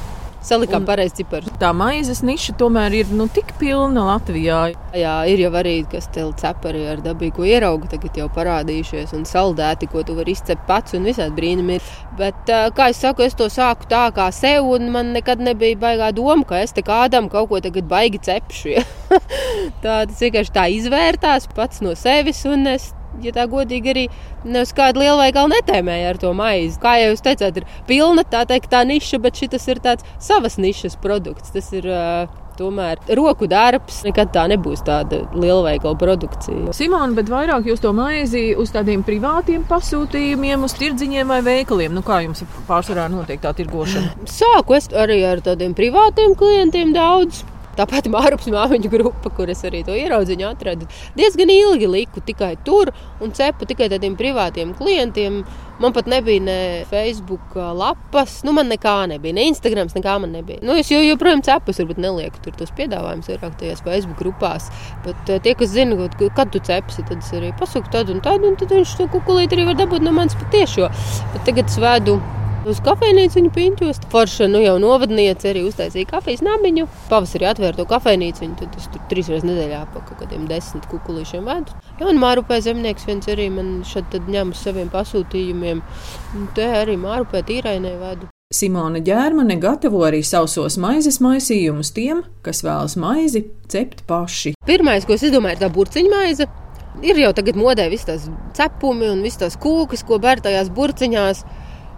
salikām 0.46 0.84
Un- 0.84 0.86
pareizi 0.86 1.16
ciparus. 1.24 1.50
Tā 1.58 1.72
maizes 1.74 2.22
niša 2.22 2.54
tomēr 2.60 2.94
ir 2.94 3.08
nu, 3.10 3.28
tik 3.28 3.56
pilna 3.58 4.04
Latvijā. 4.06 4.76
Jā, 4.94 5.16
ir 5.28 5.40
jau 5.42 5.50
arī, 5.58 5.90
kas 5.90 6.06
te 6.14 6.22
cepari 6.38 6.86
ar 6.88 7.02
dabīgo 7.02 7.42
ieraugu, 7.42 7.90
tagad 7.90 8.16
jau 8.16 8.28
parādījušies, 8.30 9.14
un 9.18 9.26
saldēti, 9.26 9.90
ko 9.90 10.04
tu 10.04 10.14
vari 10.14 10.36
izcept 10.38 10.68
pats, 10.68 10.94
un 10.94 11.04
visādi 11.04 11.34
brīnumi 11.34 11.80
ir. 11.80 11.90
Bet, 12.20 12.54
kā 12.78 12.90
es 12.90 13.02
saku, 13.02 13.26
es 13.26 13.34
to 13.34 13.50
sāku 13.50 13.90
tā 13.90 14.06
kā 14.14 14.30
sev, 14.32 14.70
un 14.70 14.92
man 14.94 15.14
nekad 15.14 15.42
nebija 15.42 15.76
baigā 15.82 16.14
doma, 16.14 16.46
ka 16.46 16.62
es 16.62 16.72
te 16.72 16.86
kādam 16.86 17.28
kaut 17.32 17.50
ko 17.50 17.60
tagad 17.60 17.90
baigi 17.90 18.22
cepšu. 18.30 18.76
Ja? 18.78 18.86
tā 19.84 20.06
tas 20.06 20.22
vienkārši 20.22 20.54
tā 20.54 20.70
izvērtās 20.78 21.50
pats 21.56 21.82
no 21.82 21.98
sevis, 21.98 22.46
un 22.46 22.68
es. 22.76 22.94
Ja 23.24 23.36
tā 23.36 23.46
godīgi 23.52 23.94
arī 23.94 24.06
uz 24.62 24.74
kādu 24.76 25.04
lielu 25.04 25.20
veikalu 25.22 25.54
netēmēja 25.56 26.14
ar 26.14 26.22
to 26.22 26.34
maizi. 26.38 26.80
Kā 26.82 26.98
jau 27.02 27.12
jūs 27.14 27.24
teicāt, 27.26 27.62
ir 27.62 27.68
pilna 27.90 28.26
tā 28.28 28.46
teikt, 28.50 28.72
tā 28.74 28.84
niša, 28.88 29.22
bet 29.24 29.40
šis 29.40 29.70
ir 29.72 29.84
tāds 29.84 30.08
savas 30.20 30.60
nišas 30.62 30.98
produkts. 31.02 31.54
Tas 31.56 31.72
ir 31.76 31.88
uh, 31.90 32.26
tomēr 32.60 33.00
roku 33.20 33.48
darbs. 33.52 34.02
Nekad 34.08 34.32
tā 34.36 34.46
nebūs 34.52 34.84
tāda 34.88 35.24
lielveikala 35.36 35.98
produkcija. 36.00 36.76
Simona, 36.76 37.14
bet 37.18 37.32
vairāk 37.32 37.70
jūs 37.70 37.84
to 37.84 37.92
maizi 37.96 38.48
uz 38.60 38.74
tādiem 38.76 39.04
privātiem 39.08 39.66
pasūtījumiem, 39.70 40.68
uz 40.68 40.78
tirdziņiem 40.80 41.34
vai 41.34 41.42
veikaliem. 41.46 41.96
Nu, 41.96 42.06
kā 42.06 42.22
jums 42.26 42.46
pārsvarā 42.70 43.08
notiek 43.12 43.42
tā 43.44 43.54
tirgošana? 43.58 44.30
Sāku 44.30 44.78
es 44.80 44.90
arī 44.96 45.22
ar 45.28 45.44
tādiem 45.46 45.76
privātiem 45.78 46.38
klientiem 46.40 46.96
daudz. 46.96 47.44
Tāpat 47.76 48.08
Mārcis 48.12 48.54
Māmiņu 48.54 48.90
grupa, 48.92 49.32
kur 49.36 49.52
es 49.52 49.64
arī 49.68 49.84
to 49.88 49.96
ieraudziņu 49.96 50.48
atradu. 50.48 50.88
Diezgan 51.18 51.52
ilgi 51.52 51.90
liku 51.92 52.24
tikai 52.24 52.56
tur 52.68 52.94
un 53.24 53.34
cepu 53.36 53.68
tikai 53.68 53.90
tādiem 53.92 54.16
privātiem 54.20 54.72
klientiem. 54.78 55.44
Man 55.76 55.92
pat 55.92 56.08
nebija 56.08 56.40
ne 56.40 56.60
Facebook 56.88 57.58
lapas, 57.76 58.38
nu 58.48 58.54
man 58.56 58.70
nekā 58.72 58.94
nebija, 59.12 59.36
ne 59.36 59.50
Instagram, 59.50 59.90
nekā 59.92 60.14
man 60.24 60.32
nebija. 60.32 60.62
Nu, 60.64 60.78
es 60.80 60.88
joprojām 60.88 61.44
cepu, 61.44 61.74
es 61.74 61.82
varbūt 61.82 62.00
nelieku 62.00 62.40
tur 62.46 62.56
tos 62.56 62.72
piedāvājumus 62.78 63.28
vairāk 63.34 63.58
tajās 63.60 63.84
Facebook 63.84 64.22
grupās. 64.24 64.70
Bet 65.04 65.34
eh, 65.34 65.42
tie, 65.44 65.52
kas 65.60 65.74
zina, 65.76 66.08
kad 66.38 66.56
tu 66.56 66.64
cepsi, 66.64 67.04
tad 67.04 67.20
es 67.20 67.36
arī 67.36 67.52
pasaku 67.60 67.92
tādu 67.92 68.16
un 68.16 68.24
tādu, 68.24 68.54
un 68.54 68.56
tad 68.62 68.72
viņš 68.72 68.96
to 69.02 69.10
kukulīti 69.18 69.60
arī 69.60 69.68
var 69.74 69.80
dabūt 69.84 70.08
no 70.08 70.16
manis 70.16 70.40
patiešo. 70.40 70.88
Bet 71.36 71.44
tagad 71.50 71.68
es 71.68 71.80
vedu 71.84 72.22
Uz 72.66 72.80
kafejnīcu 72.82 73.38
viņa 73.38 73.50
piņķos. 73.54 73.98
Forša 74.10 74.48
nu, 74.50 74.58
jau 74.64 74.80
novadniece 74.82 75.52
arī 75.52 75.62
uztaisīja 75.68 76.08
kafijas 76.10 76.42
namiņu. 76.42 76.88
Pavasarī 77.12 77.46
atvēra 77.46 77.78
to 77.78 77.84
kafejnīcu. 77.92 78.48
Tad 78.58 78.78
es 78.80 78.88
tur 78.90 79.04
trīs 79.12 79.28
reizes 79.30 79.46
nedēļā 79.46 79.84
pa 79.94 80.00
kaut 80.02 80.24
kādiem 80.24 80.48
desmit 80.50 80.88
kukulīšiem 80.90 81.46
vedu. 81.46 81.76
Jā, 82.00 82.08
un 82.10 82.18
Mārupē 82.18 82.58
zemnieks 82.66 83.06
viens 83.06 83.30
arī 83.30 83.52
man 83.54 83.76
šeit 83.86 84.16
ņem 84.18 84.56
uz 84.56 84.64
saviem 84.66 84.90
pasūtījumiem. 84.90 85.84
Un 86.40 86.48
te 86.58 86.66
arī 86.80 86.96
Mārupē 86.98 87.44
tīrainē 87.46 87.92
vedu. 88.00 88.32
Simona 88.56 88.98
ģērmane 89.06 89.60
gatavo 89.62 90.02
arī 90.08 90.24
sausos 90.26 90.80
maizes 90.82 91.20
maisījumus 91.22 91.94
tiem, 91.94 92.24
kas 92.46 92.64
vēlas 92.66 92.98
maizi 92.98 93.44
cept 93.70 94.08
paši. 94.10 94.56
Pirmais, 94.66 95.06
ko 95.06 95.14
es 95.14 95.28
izdomāju, 95.30 95.60
ir 95.60 95.62
tā 95.62 95.70
burciņa 95.76 96.14
maize. 96.16 96.50
Ir 97.06 97.22
jau 97.22 97.30
tagad 97.36 97.62
modē 97.62 97.86
visas 97.94 98.10
tās 98.10 98.28
cepumi 98.58 99.12
un 99.12 99.22
visas 99.22 99.44
tās 99.44 99.62
kūkas, 99.62 100.02
ko 100.08 100.18
bēr 100.24 100.42
tajās 100.42 100.74
burciņās. 100.74 101.46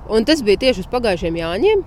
Un 0.10 0.26
tas 0.28 0.42
bija 0.46 0.62
tieši 0.68 0.86
uz 0.86 0.90
pagājušiem 0.92 1.40
Jāņiem. 1.42 1.86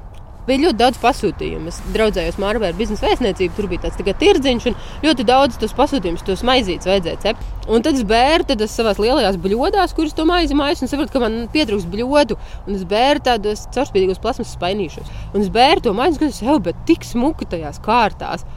Bija 0.49 0.65
ļoti 0.65 0.79
daudz 0.81 0.99
pasūtījumu. 0.99 1.69
Es 1.71 1.79
draudzējos 1.95 2.39
Mārciņā 2.41 2.71
ar 2.73 2.77
biznesa 2.79 3.07
vēstniecību. 3.07 3.55
Tur 3.57 3.69
bija 3.71 3.85
tāds 3.85 3.99
tā 4.01 4.15
tirdziņš, 4.23 4.67
un 4.71 4.79
ļoti 5.05 5.27
daudz 5.29 5.59
tos 5.61 5.75
pasūtījumus, 5.77 6.25
tos 6.27 6.43
maizītes 6.49 6.89
vajadzēja 6.89 7.21
cept. 7.23 7.45
Un 7.71 7.85
tad 7.85 8.01
es 8.01 8.07
bēru 8.09 8.49
tad 8.49 8.65
es 8.65 8.75
savās 8.75 8.99
lielajās 8.99 9.37
bļodās, 9.45 9.93
kuras 9.95 10.17
to 10.17 10.25
maizi 10.27 10.57
maisu, 10.59 10.87
un 10.87 10.91
sapratu, 10.91 11.13
ka 11.15 11.23
man 11.23 11.37
pietrūks 11.53 11.87
bļodu. 11.93 12.39
Un 12.67 12.79
es 12.79 12.87
bēru 12.89 13.23
tādos 13.29 13.67
caurspīdīgos 13.77 14.23
plasmas 14.25 14.57
spainīšos. 14.57 15.13
Un 15.35 15.45
es 15.45 15.53
bēru 15.55 15.85
to 15.87 15.95
maizi, 15.95 16.23
kas 16.25 16.41
jau 16.43 16.57
bet 16.65 16.83
tik 16.89 17.05
smuki 17.07 17.47
tajās 17.53 17.79
kārtās. 17.85 18.49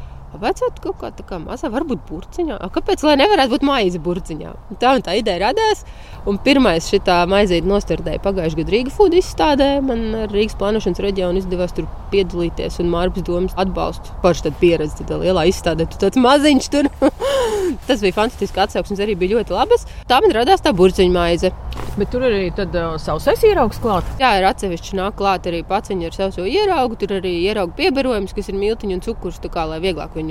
Vajadzētu 0.41 0.81
kaut 0.83 0.97
kā 1.01 1.11
tāda 1.13 1.39
mazā, 1.43 1.69
varbūt 1.73 2.05
burciņā. 2.09 2.57
A, 2.57 2.69
kāpēc 2.73 3.03
gan 3.05 3.21
nevarētu 3.21 3.53
būt 3.53 3.65
maize 3.67 4.01
burciņā? 4.01 4.53
Un 4.71 4.79
Tā 4.81 4.95
un 4.97 5.05
tā 5.05 5.13
ideja 5.19 5.47
radās. 5.47 5.83
Un 6.29 6.39
pirmais 6.43 6.87
šī 6.89 7.01
maizīte 7.29 7.67
nostardēja 7.67 8.21
pagājušajā 8.23 8.61
gadā 8.61 8.73
Rīgas 8.73 8.97
Food 8.97 9.15
izstādē. 9.19 9.69
Man 9.85 10.05
ar 10.23 10.33
Rīgas 10.33 10.57
plānošanas 10.59 11.01
reģionu 11.03 11.43
izdevās 11.43 11.75
tur 11.75 11.87
piedalīties 12.13 12.79
un 12.81 12.91
Mārcis 12.93 13.27
Domas 13.27 13.57
atbalstu. 13.59 14.15
Parši 14.23 14.47
tad 14.47 14.57
pieredze 14.61 15.01
tādā 15.01 15.19
lielā 15.23 15.45
izstādē, 15.51 15.87
tu 15.89 15.99
tāds 16.01 16.19
maziņš 16.21 16.69
tur. 16.73 16.89
Tas 17.87 18.03
bija 18.03 18.15
fantastiski 18.15 18.61
atsauksmes, 18.63 19.01
arī 19.03 19.15
bija 19.19 19.39
ļoti 19.39 19.53
labas. 19.55 19.87
Tā 20.07 20.19
man 20.23 20.33
radās 20.35 20.63
tā 20.63 20.73
burciņa 20.75 21.13
maize. 21.13 21.51
Bet 21.97 22.09
tur 22.13 22.23
arī 22.25 22.47
tad 22.55 22.73
uh, 22.77 22.95
sausais 23.01 23.43
ieraugs 23.45 23.77
klāt. 23.83 24.07
Jā, 24.21 24.31
ir 24.39 24.47
atsevišķi 24.47 24.97
nāk 24.97 25.17
klāt 25.19 25.49
arī 25.49 25.59
paciņa 25.67 26.07
ar 26.09 26.15
savu 26.15 26.45
ieraugu. 26.49 26.97
Tur 27.01 27.17
arī 27.19 27.33
ieraugu 27.43 27.75
piebarojums, 27.77 28.33
kas 28.33 28.49
ir 28.49 28.57
miltiņu 28.61 28.97
un 28.97 29.03
cukurs, 29.05 29.41
tā 29.43 29.51
kā 29.53 29.65
lai 29.69 29.81
vieglāk 29.83 30.15
viņu 30.17 30.22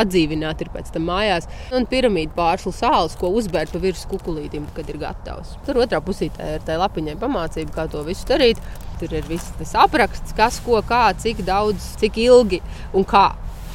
atdzīvināt 0.00 0.62
ir 0.62 0.70
pēc 0.74 0.92
tam 0.94 1.08
mājās. 1.10 1.48
Un 1.76 1.86
piramīda 1.90 2.34
pārslu 2.36 2.72
sāls, 2.74 3.16
ko 3.18 3.32
uzbērt 3.38 3.74
pa 3.74 3.82
virsmu 3.82 4.12
kukulītim, 4.14 4.68
kad 4.76 4.88
ir 4.90 5.00
gatavs. 5.02 5.56
Tur 5.66 5.82
otrā 5.82 6.02
pusītē 6.04 6.54
ir 6.56 6.64
tā 6.66 6.78
lapiņai 6.80 7.18
pamācība, 7.20 7.74
kā 7.74 7.86
to 7.90 8.04
visu 8.06 8.28
darīt. 8.30 8.62
Tur 9.00 9.14
ir 9.16 9.26
viss 9.28 9.54
tas 9.58 9.74
apraksts, 9.86 10.34
kas, 10.36 10.60
ko, 10.64 10.80
kā, 10.86 11.08
cik 11.18 11.44
daudz, 11.46 11.94
cik 12.00 12.20
ilgi 12.20 12.60
un 12.94 13.06
kā. 13.08 13.30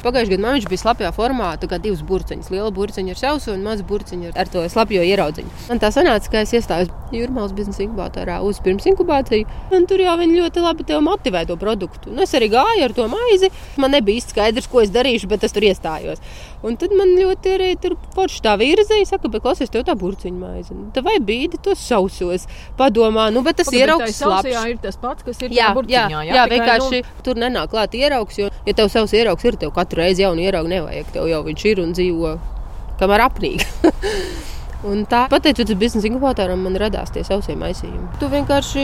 Pagājušajā 0.06 0.38
gadā 0.38 0.54
viņš 0.56 0.68
bija 0.70 0.82
slapjā 0.84 1.12
formā, 1.16 1.52
tā 1.60 1.70
kā 1.70 1.80
divas 1.82 2.04
burciņas. 2.06 2.50
Liela 2.54 2.70
burciņa 2.74 3.14
ar 3.14 3.20
sausu 3.20 3.52
un 3.54 3.66
maza 3.66 3.86
burciņa 3.86 4.34
ar 4.38 4.50
to 4.52 4.64
slapjo 4.72 5.02
ieraudziņu. 5.06 5.52
Man 5.70 5.82
tā 5.82 5.92
sanāca, 5.94 6.32
ka 6.32 6.44
es 6.46 6.54
iestājos 6.56 6.92
Jūrmālas 7.14 7.54
biznesa 7.54 7.84
inkubatorā 7.84 8.40
uz 8.42 8.58
pirms 8.64 8.86
inkubāciju, 8.90 9.46
un 9.76 9.84
tur 9.86 10.02
jau 10.02 10.16
viņi 10.18 10.40
ļoti 10.40 10.62
labi 10.64 10.86
tev 10.88 11.04
motivē 11.06 11.44
to 11.46 11.54
produktu. 11.60 12.10
Un 12.10 12.24
es 12.24 12.34
arī 12.34 12.48
gāju 12.50 12.82
ar 12.88 12.94
to 12.96 13.06
maizi. 13.10 13.52
Man 13.78 13.94
nebija 13.94 14.24
skaidrs, 14.24 14.66
ko 14.70 14.82
es 14.82 14.90
darīšu, 14.94 15.28
bet 15.30 15.46
es 15.46 15.54
tur 15.54 15.66
iestājos. 15.68 16.22
Un 16.66 16.74
tad 16.80 16.94
man 16.98 17.12
ļoti 17.14 17.52
arī 17.54 17.68
tur 17.78 17.94
forši 18.16 18.42
tā 18.42 18.56
virzīja, 18.58 19.06
saka, 19.12 19.30
bet 19.30 19.44
klausies, 19.44 19.70
tev 19.70 19.84
tā 19.86 19.94
burciņa 19.98 20.40
maize. 20.40 20.74
Nu, 20.74 20.88
tā 20.94 21.04
vai 21.06 21.18
bīdi 21.22 21.60
tos 21.62 21.78
sausos, 21.78 22.48
padomā, 22.78 23.28
nu, 23.34 23.44
bet 23.46 23.60
tas 23.60 23.70
ieraugs 23.70 24.18
labs. 24.26 24.50
Jā, 24.50 24.64
ir 24.72 24.80
tas 24.82 24.98
pats, 24.98 25.22
kas 25.26 25.38
ir 25.46 25.54
jā, 25.54 25.70
burciņā. 25.76 26.06
Jā, 26.10 26.24
jā, 26.26 26.38
jā 26.40 26.46
vienkārši 26.50 27.02
nu... 27.04 27.22
tur 27.26 27.38
nenāk 27.38 27.70
klāt 27.70 27.94
ieraugs, 27.94 28.40
jo, 28.40 28.50
ja 28.66 28.74
tev 28.74 28.90
savs 28.90 29.14
ieraugs 29.14 29.46
ir, 29.46 29.60
tev 29.62 29.70
katru 29.76 29.95
reizi 30.00 30.26
jaunu 30.26 30.44
ieraugu 30.44 30.72
nevajag, 30.72 31.14
tev 31.14 31.30
jau 31.30 31.42
viņš 31.46 31.64
ir 31.72 31.82
un 31.84 31.96
dzīvo 31.96 32.36
kamēr 33.00 33.26
apnīk. 33.28 33.66
Un 34.86 35.06
tā, 35.08 35.22
pateicoties 35.32 35.78
biznesa 35.80 36.06
inkubatoram, 36.06 36.60
man 36.62 36.76
radās 36.78 37.08
tie 37.10 37.22
sausie 37.24 37.56
maisījumi. 37.58 38.18
Tu 38.20 38.28
vienkārši 38.30 38.82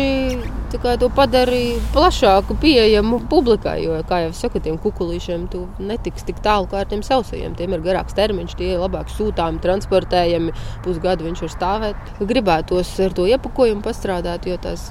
kā, 0.81 0.95
to 0.99 1.11
padari 1.13 1.77
plašāku, 1.93 2.57
pieejamu 2.63 3.21
publikai. 3.31 3.77
Jo, 3.85 3.99
kā 4.09 4.23
jau 4.25 4.33
saka, 4.35 4.63
tiem 4.65 4.79
kukurūziem 4.83 5.45
tu 5.53 5.67
netiksi 5.79 6.31
tik 6.31 6.41
tālu 6.45 6.67
kā 6.71 6.81
ar 6.83 6.89
tiem 6.91 7.05
sausajiem. 7.07 7.55
Tiem 7.59 7.77
ir 7.77 7.85
garāks 7.85 8.17
termiņš, 8.19 8.57
tie 8.59 8.73
ir 8.73 8.83
labāk 8.83 9.13
sūtāmi, 9.13 9.61
transportējami. 9.63 10.57
Pusgadu 10.87 11.29
viņš 11.29 11.45
var 11.45 11.55
stāvēt. 11.59 12.11
Gribētos 12.25 12.97
ar 13.05 13.15
to 13.19 13.29
iepakojumu 13.29 13.85
pastrādāt, 13.85 14.49
jo 14.49 14.59
tās 14.65 14.89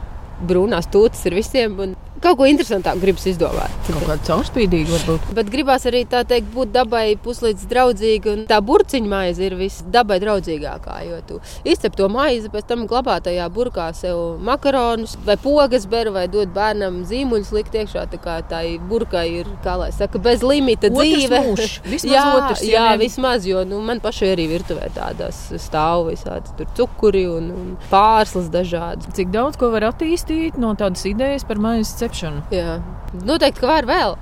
brūnās 0.47 0.87
tūtas 0.93 1.25
ir 1.27 1.39
visiem. 1.41 1.75
Un 1.81 1.97
kaut 2.21 2.37
ko 2.39 2.47
interesantāku 2.49 3.01
gribas 3.03 3.25
izdomāt. 3.29 3.73
Kaut 3.87 4.05
kāda 4.05 4.19
caurspīdīga 4.27 4.93
varbūt. 4.95 5.29
Bet 5.37 5.49
gribās 5.53 5.85
arī 5.89 6.03
tā 6.09 6.23
teikt, 6.27 6.51
būt 6.53 6.71
dabai 6.75 7.15
puslīdz 7.21 7.67
draudzīga. 7.71 8.35
Un 8.35 8.43
tā 8.49 8.59
burciņa 8.65 9.11
maize 9.11 9.43
ir 9.45 9.55
visdabai 9.59 10.19
draudzīgākā. 10.23 10.97
Jo 11.07 11.19
tu 11.27 11.39
izcep 11.67 11.97
to 11.97 12.09
maizi, 12.11 12.51
pēc 12.53 12.67
tam 12.69 12.85
glabā 12.89 13.17
tajā 13.25 13.47
burkā 13.53 13.89
sev 13.97 14.37
makaronus 14.45 15.17
vai 15.25 15.37
pogas 15.41 15.87
beru 15.89 16.13
vai 16.15 16.27
dod 16.31 16.53
bērnam 16.55 17.01
zīmuļus 17.09 17.51
likt 17.57 17.77
iekšā. 17.81 18.05
Tā 18.11 18.21
kā 18.21 18.37
tā 18.49 18.61
burkai 18.89 19.25
ir, 19.41 19.49
kā 19.65 19.77
lai 19.81 19.91
saka, 19.95 20.21
bez 20.21 20.45
limita 20.45 20.91
Otrs 20.91 21.01
dzīve. 21.01 21.41
Mūž. 21.47 21.75
Vismaz 21.91 22.13
jā, 22.13 22.25
otrs, 22.37 22.63
jā, 22.65 22.71
ja 22.75 22.85
ne- 22.93 23.01
vismaz, 23.01 23.45
jo 23.49 23.63
nu, 23.67 23.81
man 23.85 24.01
pašai 24.03 24.31
arī 24.35 24.47
virtuvē 24.51 24.91
tādas 24.95 25.39
stāv 25.61 26.07
visādi 26.11 26.53
tur 26.57 26.69
cukuri 26.77 27.25
un, 27.29 27.49
un 27.55 27.71
pārslas 27.91 28.49
dažādas. 28.53 29.09
Cik 29.17 29.31
daudz 29.33 29.59
ko 29.59 29.71
var 29.73 29.89
attīstīt 29.91 30.59
no 30.61 30.73
tādas 30.79 31.03
idejas 31.09 31.45
par 31.47 31.61
maizes 31.61 31.95
cepšanu? 32.11 32.43
Jā. 32.51 32.79
Noteikti, 33.25 33.61
ka 33.61 33.69
var 33.69 33.87
vēl. 33.87 34.15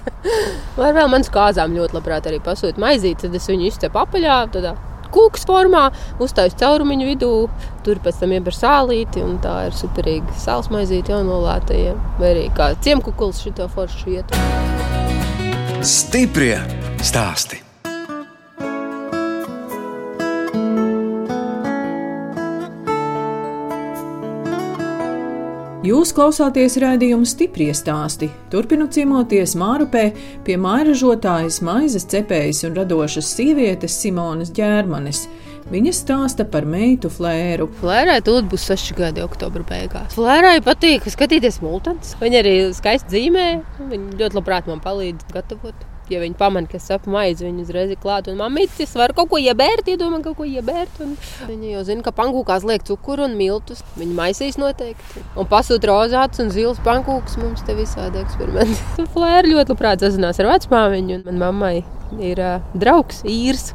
var 0.80 0.94
vēl 0.94 1.10
manas 1.10 1.30
kāzām 1.32 1.74
ļoti 1.76 1.98
labprāt 1.98 2.28
arī 2.30 2.40
pasūtīt 2.44 2.78
maizīt. 2.78 3.20
Tad 3.22 3.34
es 3.34 3.48
viņu 3.50 3.66
izcepu 3.70 4.00
apaļā, 4.02 4.38
tādā 4.54 4.76
kūks 5.14 5.46
formā, 5.48 5.88
uztaisu 6.22 6.58
caurumiņu 6.60 7.06
vidū, 7.08 7.32
tur 7.86 8.00
pēc 8.04 8.22
tam 8.22 8.34
ieber 8.36 8.54
sālīti. 8.54 9.22
un 9.24 9.38
Tā 9.42 9.68
ir 9.68 9.76
superīga 9.76 10.38
sāls 10.38 10.70
maizīte 10.72 11.14
jau 11.14 11.22
nolētajiem. 11.26 12.00
Vai 12.20 12.32
arī 12.34 12.48
kā 12.56 12.72
ciemkukuls 12.82 13.42
šito 13.44 13.68
foršu 13.72 14.18
iet. 14.18 14.36
Stiprie 15.86 16.58
stāsti. 17.04 17.65
Jūs 25.86 26.10
klausāties 26.16 26.74
raidījuma 26.82 27.28
stipri 27.28 27.68
stāstī. 27.76 28.26
Turpinot 28.50 28.96
ciemoties 28.96 29.52
Mārupē 29.60 30.08
pie 30.46 30.56
mairažotājas, 30.58 31.60
maizes 31.62 32.08
cepējas 32.10 32.64
un 32.66 32.74
radošas 32.80 33.28
sievietes 33.36 33.94
Simonas 34.00 34.50
ģērmanes. 34.56 35.26
Viņa 35.70 35.92
stāsta 35.94 36.46
par 36.50 36.66
meitu 36.66 37.10
flēru. 37.12 37.68
Flērai 37.82 38.18
tūlīt 38.26 38.50
būs 38.50 38.66
6 38.72 38.96
gadi, 38.98 39.22
oktobra 39.22 39.62
beigās. 39.68 40.16
Flērai 40.18 40.58
patīk 40.64 41.06
skatīties 41.12 41.60
multens. 41.62 42.16
Viņa 42.22 42.42
arī 42.42 42.56
skaisti 42.74 43.14
zīmē. 43.18 43.50
Viņa 43.92 44.22
ļoti 44.24 44.40
labprāt 44.40 44.72
man 44.72 44.82
palīdz 44.82 45.28
gatavot. 45.36 45.86
Ja 46.12 46.20
viņi 46.22 46.36
pamanā, 46.38 46.70
ka 46.70 46.78
es 46.78 46.86
sapu 46.86 47.10
maizi, 47.10 47.46
viņi 47.48 47.64
uzreiz 47.64 47.90
ir 47.90 47.98
klāta. 48.02 48.30
Un 48.30 48.38
mamītis 48.38 48.92
var 48.98 49.14
kaut 49.16 49.30
ko 49.32 49.40
iebērt, 49.42 49.88
iedomā 49.90 50.20
kaut 50.22 50.38
ko 50.38 50.46
iebērt. 50.46 51.00
Un 51.02 51.16
viņi 51.48 51.72
jau 51.72 51.82
zina, 51.88 52.04
ka 52.06 52.14
pankūkās 52.14 52.66
liek 52.68 52.84
cukuru 52.86 53.26
un 53.26 53.34
miltus. 53.38 53.82
Viņi 53.98 54.14
maisīs 54.14 54.60
noteikti. 54.60 55.24
Un 55.34 55.50
pasūta 55.50 55.90
rozāts 55.90 56.42
un 56.42 56.52
zils 56.54 56.78
pankūks 56.86 57.40
mums 57.42 57.66
te 57.66 57.74
visādi 57.78 58.22
eksperimenti. 58.22 58.78
Flēra 59.16 59.50
ļoti 59.50 59.74
labprāt 59.74 60.06
sazinās 60.06 60.38
ar 60.42 60.52
vecmāmiņu. 60.52 61.18
Un 61.18 61.26
man 61.32 61.42
mammai 61.42 61.74
ir 62.22 62.42
uh, 62.42 62.62
draugs 62.78 63.24
īrs. 63.26 63.72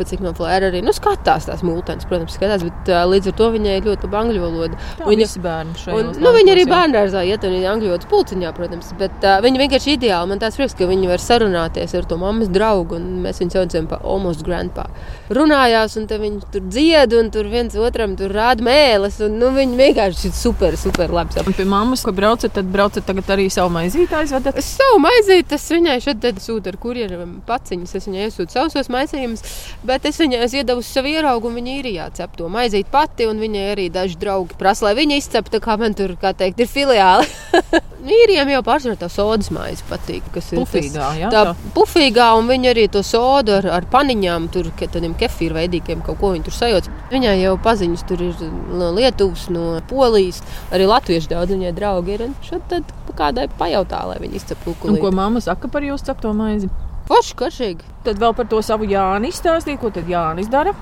Pat 0.00 0.08
cik 0.08 0.22
no 0.24 0.30
flēra 0.32 0.70
arī 0.72 0.80
nu, 0.80 0.94
skatās 0.96 1.44
tās 1.50 1.60
mūtens, 1.66 2.06
protams, 2.08 2.32
skatās, 2.38 2.62
bet 2.64 2.88
uh, 2.88 3.02
līdz 3.12 3.28
ar 3.28 3.34
to 3.36 3.48
viņai 3.52 3.74
ir 3.82 3.88
ļoti 3.90 4.08
laba 4.08 4.22
angļu 4.24 4.40
valoda. 4.46 4.78
Viņa- 5.04 5.28
bērni 5.44 5.74
Un, 5.92 6.10
nu, 6.24 6.32
viņa 6.38 6.54
arī 6.54 6.64
laikos 6.64 6.72
jau. 6.72 6.74
bērnā 6.78 7.24
iet 7.28 7.44
un 7.44 7.56
viņa 7.58 7.70
angļu 7.74 7.90
valodas 7.92 8.08
pulciņā, 8.14 8.52
protams. 8.56 8.92
Bet 9.02 9.26
uh, 9.28 9.36
viņa 9.44 9.60
vienkārši 9.66 9.96
ideāli. 9.98 10.32
Man 10.32 10.40
tāds 10.40 10.56
prieks, 10.56 10.74
ka 10.78 10.88
viņi 10.88 11.10
var 11.12 11.20
sarunāties 11.20 11.94
ar 12.00 12.08
to 12.08 12.16
mammas 12.16 12.48
draugu. 12.48 12.96
un 12.96 13.20
Mēs 13.26 13.42
viņu 13.44 13.58
saucam 13.58 13.86
par 13.92 14.00
almost 14.08 14.42
grandpa. 14.48 14.88
Runājās, 15.30 15.92
un 16.00 16.08
viņi 16.10 16.40
tur 16.50 16.64
dzied, 16.66 17.12
un 17.14 17.28
tur 17.30 17.46
viens 17.46 17.74
otram 17.78 18.16
tur 18.18 18.32
rāda 18.34 18.64
mēlis. 18.66 19.20
Un, 19.22 19.36
nu, 19.38 19.52
viņi 19.54 19.76
vienkārši 19.78 20.26
ir 20.26 20.32
super, 20.34 20.74
super 20.80 21.12
labi. 21.14 21.38
Un 21.46 21.54
pie 21.54 21.66
mammas, 21.70 22.02
ko 22.02 22.10
braucat, 22.16 22.50
tad 22.56 22.66
braucat 22.72 23.06
tagad 23.06 23.30
arī 23.30 23.46
savu 23.52 23.70
maizīti 23.76 24.16
aizvedat. 24.18 24.58
Es 24.58 24.72
savu 24.80 24.98
maizīti, 25.04 25.46
tas 25.52 25.68
viņai 25.70 25.98
šeit 26.02 26.26
sūta 26.42 26.72
ar 26.72 26.80
kurjeriem 26.82 27.36
paciņas. 27.46 27.94
Es 28.00 28.08
viņai 28.10 28.26
iesūtu 28.26 28.56
savus 28.56 28.90
maisījumus, 28.90 29.44
bet 29.86 30.08
es 30.10 30.18
viņai 30.18 30.42
esmu 30.48 30.64
iedavusi 30.64 30.96
savu 30.98 31.12
ieraugu, 31.14 31.46
un 31.46 31.60
viņa 31.60 31.76
ir 31.78 31.90
jācep 31.94 32.34
to 32.40 32.50
maizīt 32.50 32.90
pati. 32.90 33.28
un 33.30 33.38
Viņai 33.40 33.68
arī 33.72 33.86
daži 33.88 34.18
draugi 34.20 34.58
prasa, 34.58 34.88
lai 34.88 34.96
viņa 34.98 35.16
izcep, 35.16 35.48
tā 35.48 35.62
kā 35.62 35.78
man 35.80 35.94
tur, 35.96 36.12
kā 36.20 36.34
teikt, 36.36 36.60
ir 36.60 36.68
filiāli. 36.68 37.30
Īriem 38.00 38.48
jau 38.48 38.62
pārsvarā 38.64 38.96
tā 38.96 39.08
sodas 39.12 39.50
maize 39.52 39.84
patīk, 39.88 40.24
kas 40.32 40.52
ir 40.52 40.58
tas- 40.58 40.70
Pufīgā, 40.72 41.08
jā, 41.20 41.28
tā 41.32 41.42
tā. 41.50 41.54
pufīgā, 41.76 42.30
un 42.38 42.48
viņi 42.48 42.70
arī 42.72 42.86
to 42.92 43.02
sodu 43.04 43.58
ar, 43.58 43.66
ar 43.76 43.84
paniņām, 43.92 44.48
tur 44.52 44.70
tādiem 44.80 45.12
kefīra 45.20 45.60
veidīgiem 45.60 46.02
kaut 46.06 46.18
ko 46.20 46.32
viņi 46.34 46.46
tur 46.48 46.56
sajauc. 46.56 46.88
Viņai 47.12 47.36
jau 47.42 47.54
paziņas 47.62 48.04
tur 48.08 48.22
ir 48.26 48.44
no 48.80 48.90
Lietuvas, 48.96 49.46
no 49.52 49.64
Polijas, 49.90 50.42
arī 50.72 50.88
latviešu 50.90 51.30
daudz 51.34 51.54
viņai 51.54 51.72
draugi 51.76 52.16
ir. 52.16 52.26
un 52.28 52.36
Šad 52.46 52.66
tad 52.72 52.94
kādai 53.18 53.48
pajautā, 53.60 54.04
lai 54.08 54.18
viņi 54.22 54.40
izcep 54.40 54.62
Un 54.64 54.72
lukuli. 54.72 55.00
ko 55.02 55.10
mamma 55.12 55.40
saka 55.44 55.68
par 55.68 55.82
jūsu 55.84 56.08
cepto 56.10 56.32
maizi? 56.36 56.70
Forši, 57.10 57.34
karšīgi. 57.36 57.88
Tad 58.06 58.20
vēl 58.22 58.34
par 58.38 58.46
to 58.46 58.60
savu 58.62 58.86
Jāni 58.86 59.32
izstāstīja, 59.32 59.80
ko 59.82 59.90
tad 59.90 60.06
Jānis 60.08 60.48
dara. 60.48 60.72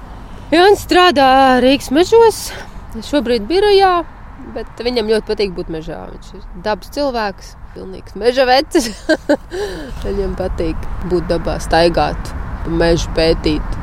Jānis 0.52 0.84
strādā 0.84 1.58
Rīgas 1.64 1.90
mežos, 1.90 2.52
šobrīd 3.08 3.46
birojā, 3.48 4.04
bet 4.54 4.80
viņam 4.84 5.08
ļoti 5.08 5.26
patīk 5.28 5.56
būt 5.56 5.72
mežā. 5.72 6.02
Viņš 6.12 6.30
ir 6.36 6.44
dabas 6.64 6.92
cilvēks, 6.94 7.50
pilnīgs 7.74 8.14
meža 8.20 8.44
vecis. 8.48 8.90
viņam 10.04 10.36
patīk 10.38 10.88
būt 11.10 11.28
dabā, 11.32 11.58
staigāt, 11.64 12.32
pa 12.64 12.76
mežu 12.80 13.08
pētīt. 13.16 13.76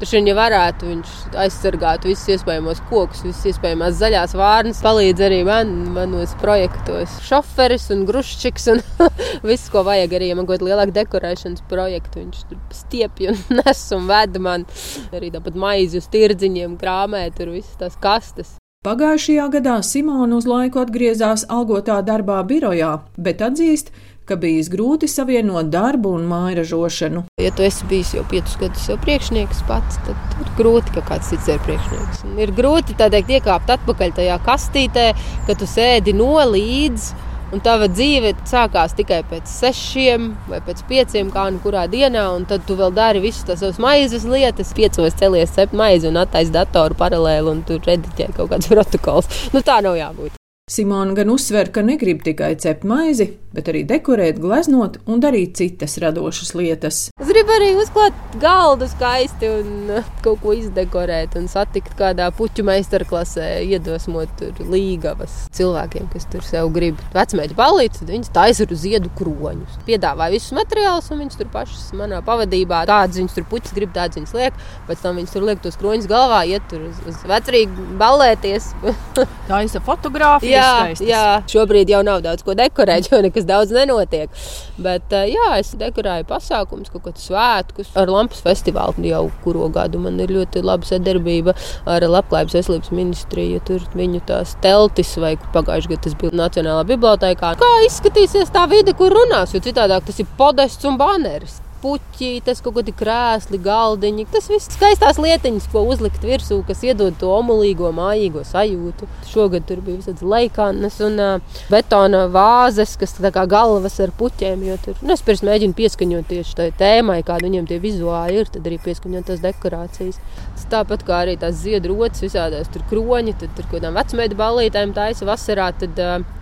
Taču 0.00 0.16
viņa 0.16 0.32
varētu 0.32 0.86
viņš 0.88 1.10
aizsargāt 1.42 2.06
visus 2.08 2.30
iespējamos 2.32 2.78
kokus, 2.88 3.20
visas 3.26 3.50
iespējamās 3.50 3.98
zaļās 3.98 4.32
vārnas. 4.38 4.78
Palīdz 4.80 5.24
arī 5.26 5.42
man, 5.44 5.74
manos 5.92 6.32
projektos. 6.40 7.18
Šoferis 7.26 7.84
un 7.92 8.06
gruščiks 8.08 8.70
un 8.72 8.80
viss, 9.50 9.68
ko 9.68 9.82
vajag 9.84 10.14
arī, 10.16 10.30
ja 10.30 10.38
man 10.38 10.48
kaut 10.48 10.62
kāda 10.62 10.70
lielāka 10.70 10.96
dekorēšanas 11.02 11.66
projekta. 11.68 12.22
Viņš 12.22 12.46
tur 12.48 12.62
stiepja 12.78 13.34
un 13.34 13.44
nes 13.60 13.84
un 13.98 14.08
veda 14.08 14.40
man 14.48 14.64
arī 15.12 15.28
tāpat 15.36 15.60
maizi 15.66 16.00
uz 16.00 16.08
tirdziņiem, 16.16 16.80
krāmē, 16.80 17.26
tur 17.36 17.52
visas 17.52 17.76
tās 17.82 18.00
kastes. 18.00 18.56
Pagājušajā 18.80 19.46
gadā 19.52 19.74
Simona 19.84 20.38
uz 20.40 20.46
laiku 20.48 20.80
atgriezās 20.80 21.42
algotā 21.52 21.98
darbā 22.00 22.38
birojā, 22.48 22.94
bet 23.20 23.44
atzīst, 23.44 23.92
ka 23.92 24.09
bijis 24.36 24.68
grūti 24.72 25.08
savienot 25.10 25.70
darbu 25.72 26.12
un 26.18 26.26
mājražošanu. 26.30 27.24
Ja 27.40 27.50
tu 27.54 27.64
esi 27.66 27.86
bijis 27.90 28.12
jau 28.16 28.24
piecus 28.30 28.58
gadus 28.60 28.86
jau 28.90 28.98
priekšnieks 29.00 29.64
pats, 29.68 29.98
tad 30.06 30.36
ir 30.42 30.52
grūti, 30.58 30.94
ka 30.96 31.04
kāds 31.08 31.32
cits 31.32 31.48
ir 31.50 31.62
priekšnieks. 31.66 32.22
Un 32.28 32.38
ir 32.42 32.54
grūti 32.56 32.98
teikt, 32.98 33.32
iekāpt 33.38 33.74
atpakaļ 33.78 34.14
tajā 34.20 34.38
kastītē, 34.46 35.08
ka 35.48 35.58
tu 35.58 35.68
sēdi 35.70 36.16
no 36.16 36.36
līdzi. 36.52 37.26
Un 37.50 37.58
tava 37.58 37.88
dzīve 37.90 38.30
sākās 38.46 38.92
tikai 38.94 39.24
pēc 39.26 39.50
sešiem 39.50 40.28
vai 40.46 40.60
pēc 40.62 40.84
pieciem, 40.86 41.32
kā 41.34 41.48
nu 41.50 41.58
kurā 41.64 41.88
dienā, 41.90 42.28
un 42.36 42.46
tad 42.46 42.62
tu 42.68 42.76
vēl 42.78 42.94
dari 42.94 43.22
visas 43.24 43.42
tās 43.48 43.58
savas 43.64 43.80
maizes 43.82 44.22
lietas. 44.22 44.70
Piecos 44.76 45.18
celies, 45.18 45.50
cep 45.56 45.74
maizi 45.74 46.12
un 46.12 46.20
attaisno 46.22 46.60
datoru 46.60 46.94
paralēli, 47.00 47.50
un 47.50 47.64
tur 47.66 47.82
rediģē 47.90 48.30
kaut 48.38 48.54
kāds 48.54 48.70
protokols. 48.74 49.50
Nu, 49.50 49.66
tā 49.66 49.80
nav 49.82 49.98
jābūt. 49.98 50.39
Simona 50.70 51.16
gan 51.18 51.30
uzsver, 51.34 51.72
ka 51.74 51.82
negrib 51.82 52.20
tikai 52.22 52.52
cept 52.62 52.84
maizi, 52.86 53.26
bet 53.50 53.66
arī 53.72 53.80
dekorēt, 53.82 54.36
gleznot 54.38 55.00
un 55.10 55.18
darīt 55.18 55.56
citas 55.58 55.96
radošas 55.98 56.52
lietas. 56.54 57.00
Es 57.18 57.26
gribu 57.26 57.50
arī 57.56 57.72
uzklāt 57.74 58.14
galdu 58.38 58.86
skaisti 58.92 59.50
un 59.50 59.90
uh, 59.96 60.06
kaut 60.22 60.38
ko 60.44 60.54
izdekorēt 60.54 61.34
un 61.40 61.48
satikt 61.50 61.96
kādā 61.98 62.28
puķu 62.38 62.62
meistarklasē, 62.68 63.48
iedvesmot 63.66 64.44
līgavas 64.62 65.34
cilvēkiem, 65.58 66.06
kas 66.12 66.28
tur 66.30 66.46
sev 66.46 66.70
grib 66.76 67.02
vecmēģi 67.16 67.58
palīdz, 67.58 68.04
tad 68.04 68.14
viņas 68.14 68.32
taisa 68.38 68.68
ar 68.68 68.76
ziedu 68.84 69.10
kroņus. 69.18 69.80
Piedāvāja 69.90 70.36
visus 70.36 70.54
materiālus 70.54 71.10
un 71.10 71.24
viņas 71.24 71.42
tur 71.42 71.50
pašas 71.50 71.90
manā 71.98 72.22
pavadībā. 72.22 72.84
Tādas 72.86 73.18
viņas 73.18 73.40
tur 73.40 73.48
puķis 73.50 73.74
grib, 73.74 73.90
tādas 73.98 74.22
viņas 74.22 74.38
liek, 74.38 74.62
pēc 74.86 75.02
tam 75.02 75.18
viņas 75.18 75.34
tur 75.34 75.50
liek 75.50 75.66
tos 75.66 75.82
kroņus 75.82 76.06
galvā, 76.14 76.44
iet 76.54 76.70
tur 76.70 76.86
uz, 76.92 77.02
uz 77.10 77.20
vecrīgi 77.26 77.90
ballēties. 77.98 78.70
taisa 79.50 79.82
fotografijas. 79.82 80.59
Jā, 80.60 80.72
skaistas. 80.84 81.06
jā, 81.08 81.24
šobrīd 81.52 81.92
jau 81.92 82.02
nav 82.06 82.22
daudz 82.24 82.44
ko 82.46 82.54
dekorēt, 82.58 83.08
jo 83.10 83.20
nekas 83.24 83.46
daudz 83.48 83.74
nenotiek. 83.74 84.32
Bet 84.80 85.12
jā, 85.12 85.48
es 85.58 85.72
dekorēju 85.80 86.28
pasākumus, 86.28 86.92
kaut 86.92 87.08
kādus 87.08 87.28
svētkus 87.30 87.92
ar 87.98 88.12
Lampas 88.12 88.42
festivālu 88.44 89.06
jau 89.10 89.24
kuro 89.44 89.68
gadu. 89.72 90.00
Man 90.02 90.20
ir 90.22 90.32
ļoti 90.34 90.64
laba 90.64 90.88
sadarbība 90.88 91.56
ar 91.90 92.06
Labklājības 92.10 92.58
veselības 92.60 92.92
ministriju. 92.96 93.62
Tur 93.68 93.88
viņu 93.96 94.22
tās 94.28 94.56
teltis 94.64 95.14
vai 95.20 95.36
pagājušajā 95.54 95.94
gadā 95.94 96.04
tas 96.08 96.18
bija 96.20 96.36
Nacionālā 96.44 96.84
bibliotēkā. 96.88 97.54
Kā 97.60 97.72
izskatīsies 97.86 98.52
tā 98.54 98.66
vide, 98.70 98.94
kur 98.96 99.12
runās, 99.14 99.54
jo 99.54 99.62
citādāk 99.64 100.06
tas 100.08 100.22
ir 100.22 100.30
podests 100.38 100.88
un 100.88 101.00
baneris 101.00 101.60
puķi, 101.82 102.30
tas 102.46 102.60
kaut 102.64 102.76
kādi 102.78 102.94
krēsli, 102.96 103.60
galdiņi. 103.64 104.26
Tas 104.32 104.48
viss 104.50 104.70
skaistās 104.74 105.20
lietiņas, 105.20 105.68
ko 105.72 105.82
uzlikt 105.90 106.24
virsū, 106.26 106.60
kas 106.68 106.82
iedod 106.86 107.16
to 107.20 107.30
omulīgo, 107.34 107.90
mājīgo 107.96 108.44
sajūtu. 108.46 109.08
Šogad 109.30 109.66
tur 109.68 109.82
bija 109.84 110.00
visādas 110.00 110.24
leikānas 110.24 110.98
un 111.06 111.20
uh, 111.20 111.60
betona 111.72 112.26
vāzes, 112.32 112.96
kas 113.00 113.16
tā 113.18 113.32
kā 113.34 113.46
galvas 113.50 114.00
ar 114.02 114.14
puķiem. 114.16 114.66
Tur, 114.84 114.98
nu, 115.02 115.14
es 115.14 115.24
pirms 115.26 115.44
mēģinu 115.46 115.76
pieskaņot 115.78 116.28
tieši 116.30 116.58
tai 116.58 116.68
tēmai, 116.80 117.20
kāda 117.26 117.48
viņiem 117.48 117.68
tie 117.70 117.80
vizuāli 117.82 118.42
ir, 118.42 118.50
tad 118.52 118.68
arī 118.68 118.80
pieskaņot 118.84 119.30
tās 119.30 119.44
dekorācijas. 119.44 120.20
Tas 120.56 120.68
tāpat 120.72 121.06
kā 121.08 121.22
arī 121.24 121.38
tās 121.40 121.62
ziedrotas, 121.62 122.24
visādās 122.24 122.68
tur 122.72 122.84
kroņi, 122.90 123.38
tad 123.40 123.56
tur 123.56 123.66
kaut 123.66 123.80
kādām 123.80 123.96
vecmēdu 123.96 124.38
ballītēm 124.38 124.94
taisa 124.96 125.28
vasarā. 125.28 125.70
Tad, 125.80 125.98
uh, 126.00 126.39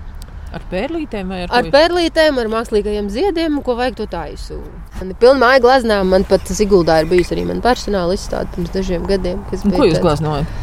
Ar 0.57 0.63
pērlītēm 0.71 1.33
vai 1.33 1.43
ar, 1.45 1.51
ar 1.53 1.67
pērlītēm, 1.73 2.39
ar 2.41 2.49
mākslīgajiem 2.53 3.11
ziediem, 3.13 3.59
ko 3.65 3.77
vajag 3.79 3.99
to 4.01 4.07
taisu. 4.09 4.61
Man 4.97 5.13
ir 5.13 5.19
pilna 5.21 5.43
māja 5.43 5.63
glaznām, 5.65 6.09
man 6.15 6.25
pat 6.29 6.47
tas 6.49 6.63
Iguldā 6.65 7.03
ir 7.03 7.11
bijis 7.11 7.35
arī 7.37 7.45
man 7.49 7.61
personāla 7.65 8.17
izstāde 8.17 8.49
pirms 8.55 8.73
dažiem 8.73 9.05
gadiem. 9.09 9.43
Ko 9.53 9.89
jūs 9.89 10.01
glaznojat? 10.05 10.55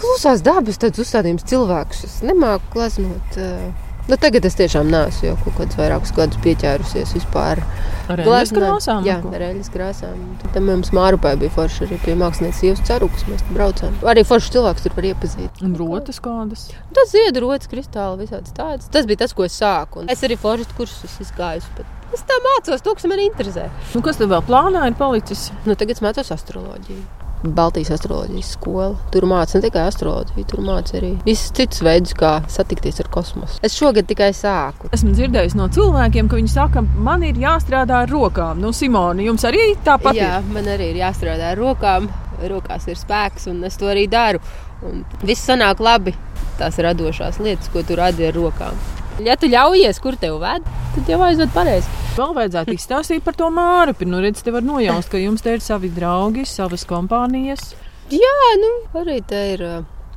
Klusās 0.00 0.44
dabas 0.44 0.80
tāds 0.80 1.00
uzstādījums 1.00 1.44
cilvēkus. 1.48 2.04
Es 2.08 2.16
nemāku 2.24 2.72
glaznot. 2.74 3.36
Uh, 3.40 3.85
Nu, 4.06 4.14
tagad 4.22 4.44
es 4.46 4.54
tiešām 4.54 4.86
neesmu 4.86 5.32
jau 5.32 5.36
kaut 5.40 5.56
kādus 5.58 5.78
vairākus 5.80 6.12
gadus 6.14 6.38
pieķērusies 6.44 7.14
vispār. 7.16 7.58
Ar 8.06 8.20
eļļas 8.22 8.52
krāsām? 8.54 9.00
Jā, 9.02 9.16
ar 9.34 9.44
eļļas 9.48 9.70
krāsām. 9.74 10.20
Tad 10.44 10.62
mums 10.62 10.92
Mārupē 10.94 11.32
bija 11.40 11.50
forši 11.56 11.88
arī 11.88 11.98
pie 12.04 12.14
mākslinieces 12.20 12.62
Ievas 12.68 12.84
Cerukas. 12.86 13.26
Mēs 13.26 13.42
braucām. 13.50 13.98
Arī 14.06 14.22
forši 14.28 14.54
cilvēks 14.54 14.86
tur 14.86 14.94
var 14.94 15.10
iepazīt. 15.10 15.58
Un 15.66 15.74
rotas 15.80 16.22
kādas? 16.22 16.68
Tas 16.94 17.10
ziedru 17.10 17.48
rotas, 17.48 17.66
kristāli, 17.74 18.22
visāds 18.22 18.54
tāds. 18.54 18.86
Tas 18.94 19.10
bija 19.10 19.24
tas, 19.26 19.34
ko 19.34 19.48
es 19.48 19.58
sāku. 19.58 20.04
Un 20.04 20.14
es 20.14 20.22
arī 20.22 20.38
forši 20.38 20.70
kursus 20.78 21.18
izgāju. 21.26 21.66
Bet 21.74 22.14
es 22.14 22.22
tā 22.30 22.38
mācos 22.46 22.86
to, 22.86 22.94
kas 22.94 23.10
man 23.10 23.26
interesē. 23.26 23.66
Nu, 23.90 24.06
kas 24.06 24.22
tev 24.22 24.30
vēl 24.30 24.46
plānā 24.46 24.86
ir 24.86 24.94
palicis? 25.02 25.48
Nu, 25.66 25.74
tagad 25.74 25.98
es 25.98 26.06
mācos 26.06 26.30
astroloģiju. 26.38 27.25
Baltijas 27.44 27.90
astroloģijas 27.94 28.52
skola. 28.56 28.96
Tur 29.12 29.26
mācās 29.28 29.56
ne 29.56 29.62
tikai 29.66 29.84
astroloģiju, 29.90 30.44
tur 30.50 30.62
mācās 30.64 30.96
arī 30.98 31.12
visus 31.26 31.52
citus 31.56 31.82
veidus, 31.84 32.14
kā 32.16 32.32
satikties 32.50 33.00
ar 33.04 33.10
kosmosu. 33.12 33.60
Es 33.66 33.76
šogad 33.76 34.08
tikai 34.08 34.30
sāku. 34.36 34.90
Esmu 34.96 35.12
dzirdējis 35.16 35.56
no 35.58 35.68
cilvēkiem, 35.72 36.30
ka 36.32 36.40
viņi 36.40 36.52
saka, 36.52 36.82
man 36.82 37.24
ir 37.28 37.38
jāstrādā 37.40 38.02
ar 38.04 38.12
rokām. 38.12 38.60
Nu, 38.62 38.72
Simona, 38.76 39.22
jums 39.22 39.44
arī 39.48 39.74
tāpat 39.86 40.16
Jā, 40.18 40.38
ir? 40.40 40.52
man 40.56 40.70
arī 40.72 40.92
ir 40.94 41.02
jāstrādā 41.04 41.52
ar 41.54 41.60
rokām. 41.60 42.08
Rokās 42.36 42.84
ir 42.92 42.98
spēks, 43.00 43.46
un 43.52 43.62
es 43.64 43.78
to 43.80 43.88
arī 43.88 44.04
daru. 44.12 44.42
Un 44.84 45.04
viss 45.24 45.46
sanāk 45.48 45.80
labi. 45.80 46.12
Tās 46.58 46.76
radošās 46.80 47.40
lietas, 47.40 47.68
ko 47.72 47.84
tu 47.84 47.96
radi 47.96 48.28
ar 48.28 48.36
rokām. 48.36 48.76
Ja 49.24 49.32
tu 49.40 49.48
ļaujies, 49.48 49.96
kur 50.04 50.16
tev 50.20 50.36
ved, 50.42 50.64
tad 50.92 51.08
jau 51.08 51.16
aizved 51.24 51.48
pareizi. 51.54 51.88
Vēl 52.18 52.34
vajadzētu 52.36 52.74
izstāstīt 52.76 53.24
par 53.24 53.36
to 53.38 53.48
mārupi. 53.48 54.04
Nu, 54.08 54.20
redz, 54.20 54.42
te 54.44 54.52
var 54.52 54.64
nojaust, 54.64 55.08
ka 55.08 55.20
jums 55.20 55.44
te 55.44 55.54
ir 55.56 55.62
savi 55.64 55.88
draugi, 55.92 56.44
savas 56.48 56.84
kompānijas. 56.88 57.70
Jā, 58.12 58.38
nu, 58.60 58.72
arī 59.00 59.22
te 59.24 59.42
ir. 59.56 59.68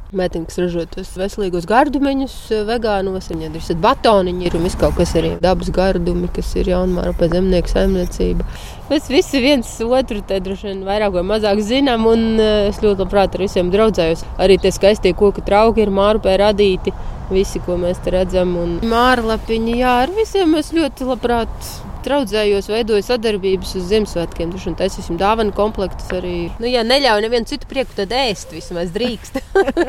Mētiņa, 0.10 0.48
kas 0.50 0.58
ražo 0.58 0.84
tos 0.90 1.12
veselīgos 1.14 1.68
gardumeņus, 1.70 2.36
vegānos, 2.66 3.28
viņiem 3.30 3.60
ir 3.60 3.76
batoniņi, 3.78 4.48
ir 4.48 4.56
un 4.58 4.64
viss 4.66 4.80
kaut 4.82 4.96
kas 4.98 5.12
arī 5.20 5.36
dabas 5.38 5.70
gardumi, 5.70 6.26
kas 6.34 6.50
ir 6.58 6.72
jaunmāra 6.72 7.14
pēc 7.14 7.36
zemnieku 7.36 7.70
saimniecība. 7.70 8.48
Mēs 8.90 9.12
visi 9.14 9.44
viens 9.44 9.70
otru 9.86 10.24
te 10.26 10.40
droši 10.42 10.72
vien 10.72 10.82
vairāk 10.88 11.14
vai 11.14 11.24
mazāk 11.30 11.62
zinām, 11.62 12.10
un 12.10 12.42
es 12.42 12.82
ļoti 12.82 13.06
labprāt 13.06 13.38
ar 13.38 13.46
visiem 13.46 13.70
draudzējos. 13.70 14.26
Arī 14.42 14.58
tie 14.58 14.74
skaistie 14.74 15.14
koku 15.14 15.46
trauki 15.46 15.86
ir 15.86 15.94
mārupē 15.94 16.40
radīti, 16.42 16.96
visi, 17.34 17.62
ko 17.66 17.78
mēs 17.80 18.02
te 18.04 18.14
redzam, 18.16 18.56
un 18.60 18.80
mārlapiņi, 18.90 19.78
jā, 19.82 19.94
ar 20.06 20.14
visiem 20.16 20.52
mēs 20.56 20.74
ļoti 20.76 21.08
labprāt 21.10 21.72
traudzējos, 22.06 22.70
veidoju 22.72 23.04
sadarbības 23.04 23.74
uz 23.80 23.88
Ziemassvētkiem. 23.90 24.54
Tur 24.54 24.76
taisīsim 24.80 25.20
dāvanu 25.20 25.54
komplektus 25.56 26.12
arī. 26.16 26.36
Nu, 26.62 26.68
ja 26.70 26.86
neļauj 26.88 27.26
nevienu 27.26 27.50
citu 27.50 27.68
prieku, 27.70 27.96
tad 27.98 28.14
ēst 28.16 28.54
vismaz 28.56 28.94
drīkst. 28.96 29.42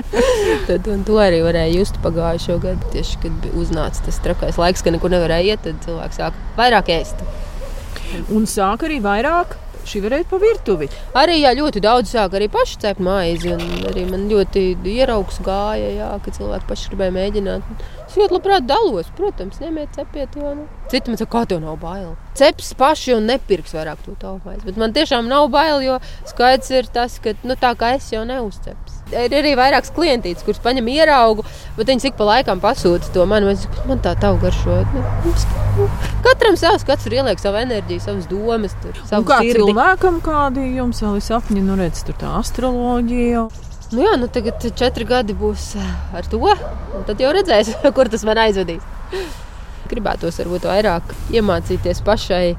tad 0.68 0.90
to 1.06 1.20
arī 1.22 1.42
varēja 1.46 1.78
just 1.78 2.00
pagājušo 2.04 2.58
gadu. 2.62 2.92
Tieši 2.94 3.22
kad 3.24 3.48
uznāca 3.54 4.08
tas 4.08 4.20
trakais 4.24 4.58
laiks, 4.60 4.84
ka 4.84 4.94
nekur 4.94 5.14
nevarēja 5.14 5.54
iet, 5.54 5.64
tad 5.68 5.80
cilvēks 5.86 6.20
sāk 6.22 6.44
vairāk 6.58 6.92
ēst. 6.98 7.24
Un 8.34 8.48
sāk 8.50 8.88
arī 8.88 8.98
vairāk 9.04 9.54
šī 9.90 10.02
varētu 10.04 10.28
pa 10.30 10.40
virtuvi. 10.42 10.88
Arī 11.18 11.40
jā, 11.40 11.52
ļoti 11.58 11.82
daudz 11.84 12.12
sāk 12.14 12.36
arī 12.38 12.50
paši 12.52 12.78
cept 12.84 13.02
maizi. 13.04 13.54
Arī 13.90 14.06
man 14.10 14.28
ļoti 14.30 14.64
ieraugs 14.92 15.40
gāja, 15.46 15.90
jā, 15.96 16.10
ka 16.24 16.34
cilvēki 16.36 16.70
paši 16.70 16.92
gribēja 16.92 17.16
mēģināt. 17.16 17.88
Es 18.06 18.18
ļoti 18.18 18.36
labprāt 18.38 18.66
dalos, 18.66 19.10
protams, 19.18 19.60
ņemiet, 19.62 19.92
cepiet. 19.98 20.38
Jo, 20.38 20.54
nu. 20.58 20.68
Citi 20.90 21.12
man 21.12 21.20
saka, 21.20 21.32
kā 21.36 21.44
tev 21.52 21.62
nav 21.62 21.76
bail. 21.82 22.14
Ceps 22.38 22.72
paši 22.78 23.14
un 23.18 23.28
nepirks 23.30 23.74
vairāk 23.76 24.02
to 24.06 24.16
taupais. 24.18 24.62
Bet 24.66 24.80
man 24.80 24.94
tiešām 24.96 25.30
nav 25.30 25.50
bail, 25.54 25.82
jo 25.84 26.00
skaidrs 26.30 26.72
ir 26.74 26.90
tas, 26.94 27.20
ka 27.22 27.36
nu, 27.44 27.58
tā 27.58 27.74
kā 27.78 27.94
es 27.98 28.10
jau 28.14 28.24
neuzceps. 28.26 28.99
Ir 29.10 29.34
arī 29.40 29.54
vairākas 29.58 29.90
klientītes, 29.94 30.44
kuras 30.46 30.60
paņem 30.62 30.86
ieraugu, 30.92 31.44
bet 31.76 31.90
viņas 31.90 32.10
ik 32.10 32.18
pa 32.18 32.26
laikam 32.28 32.60
pasūta 32.62 33.10
to 33.14 33.24
man. 33.26 33.48
Es, 33.50 33.66
man 33.88 34.02
tā 34.04 34.14
tā 34.20 34.30
garšo. 34.42 34.76
Nu, 34.94 35.88
katram 36.26 36.58
savs, 36.60 36.84
katrs 36.86 37.08
tur 37.08 37.16
ieliek 37.18 37.42
savu 37.42 37.58
enerģiju, 37.62 38.04
savas 38.04 38.28
domas. 38.30 38.76
Tur, 38.84 38.94
savu 39.08 39.26
kā 39.28 39.40
sirdi. 39.42 39.64
cilvēkam, 39.64 40.20
kādi 40.24 40.68
jums 40.78 41.02
vēl 41.02 41.18
ir 41.18 41.26
sapņi, 41.26 41.66
nu 41.66 41.78
redz, 41.80 42.04
tur 42.06 42.18
tā 42.20 42.36
astroloģija. 42.38 43.48
Nu 43.90 44.04
jā, 44.04 44.14
nu 44.22 44.30
tagad 44.30 44.62
četri 44.78 45.06
gadi 45.08 45.34
būs 45.34 45.72
ar 46.14 46.26
to. 46.30 46.38
Tad 47.08 47.22
jau 47.22 47.32
redzēs, 47.34 47.74
kur 47.96 48.10
tas 48.12 48.22
man 48.28 48.38
aizvedīs. 48.46 48.84
Gribētos 49.90 50.38
varbūt 50.38 50.68
vairāk 50.70 51.14
iemācīties 51.34 52.04
pašai, 52.06 52.54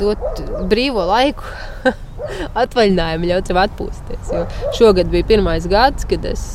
dot 0.00 0.42
brīvo 0.70 1.04
laiku, 1.08 1.44
atvaļinājumu, 2.64 3.30
ļaut 3.32 3.52
sev 3.52 3.62
atpūsties. 3.66 4.32
Jo 4.34 4.46
šogad 4.78 5.12
bija 5.12 5.28
pirmais 5.34 5.68
gads, 5.70 6.08
kad 6.08 6.24
es 6.28 6.48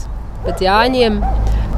pēc 0.46 0.66
Jāņiem 0.66 1.22